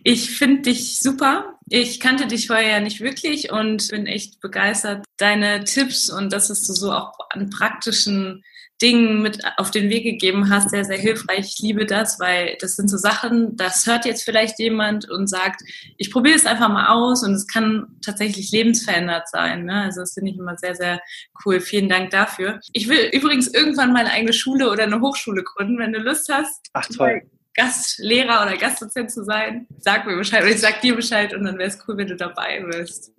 [0.04, 1.58] Ich finde dich super.
[1.70, 5.06] Ich kannte dich vorher ja nicht wirklich und bin echt begeistert.
[5.16, 8.44] Deine Tipps und das, was du so auch an praktischen
[8.82, 11.54] Dingen mit auf den Weg gegeben hast, sehr, sehr hilfreich.
[11.56, 15.62] Ich liebe das, weil das sind so Sachen, das hört jetzt vielleicht jemand und sagt,
[15.98, 19.66] ich probiere es einfach mal aus und es kann tatsächlich lebensverändert sein.
[19.66, 19.82] Ne?
[19.82, 21.00] Also das finde ich immer sehr, sehr
[21.44, 21.60] cool.
[21.60, 22.60] Vielen Dank dafür.
[22.72, 26.30] Ich will übrigens irgendwann mal eine eigene Schule oder eine Hochschule gründen, wenn du Lust
[26.32, 26.68] hast.
[26.72, 27.22] Ach toll.
[27.54, 31.58] Gastlehrer oder Gastdozent zu sein, sag mir Bescheid oder ich sag dir Bescheid und dann
[31.58, 33.12] wäre es cool, wenn du dabei bist.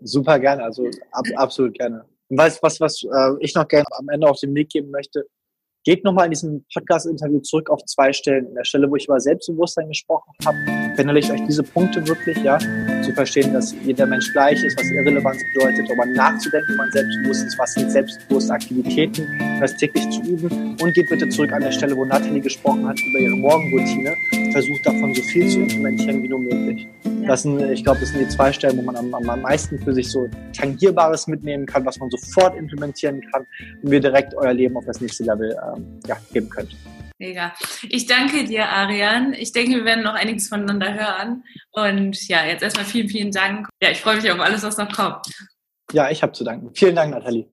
[0.00, 2.04] Super gerne, also ab, absolut gerne.
[2.36, 5.26] Weißt was, was äh, ich noch gerne am Ende auf den Weg geben möchte?
[5.84, 8.46] Geht nochmal in diesem Podcast-Interview zurück auf zwei Stellen.
[8.46, 12.58] In der Stelle, wo ich über Selbstbewusstsein gesprochen habe, verinnerliche euch diese Punkte wirklich, ja,
[13.02, 17.58] zu verstehen, dass jeder Mensch gleich ist, was Irrelevanz bedeutet, darüber nachzudenken, man selbstbewusst ist,
[17.58, 19.26] was sind selbstbewusste Aktivitäten,
[19.60, 20.76] das täglich zu üben.
[20.80, 24.14] Und geht bitte zurück an der Stelle, wo Nathalie gesprochen hat über ihre Morgenroutine.
[24.52, 26.88] Versucht davon so viel zu implementieren wie nur möglich.
[27.26, 29.94] Das sind, ich glaube, das sind die zwei Stellen, wo man am, am meisten für
[29.94, 33.46] sich so Tangierbares mitnehmen kann, was man sofort implementieren kann
[33.82, 36.76] und wir direkt euer Leben auf das nächste Level ähm, ja, geben könnt.
[37.18, 37.54] Mega.
[37.88, 39.34] Ich danke dir, Arian.
[39.34, 41.44] Ich denke, wir werden noch einiges voneinander hören.
[41.70, 43.68] Und ja, jetzt erstmal vielen, vielen Dank.
[43.80, 45.26] Ja, ich freue mich auf alles, was noch kommt.
[45.92, 46.70] Ja, ich habe zu danken.
[46.74, 47.42] Vielen Dank, Nathalie.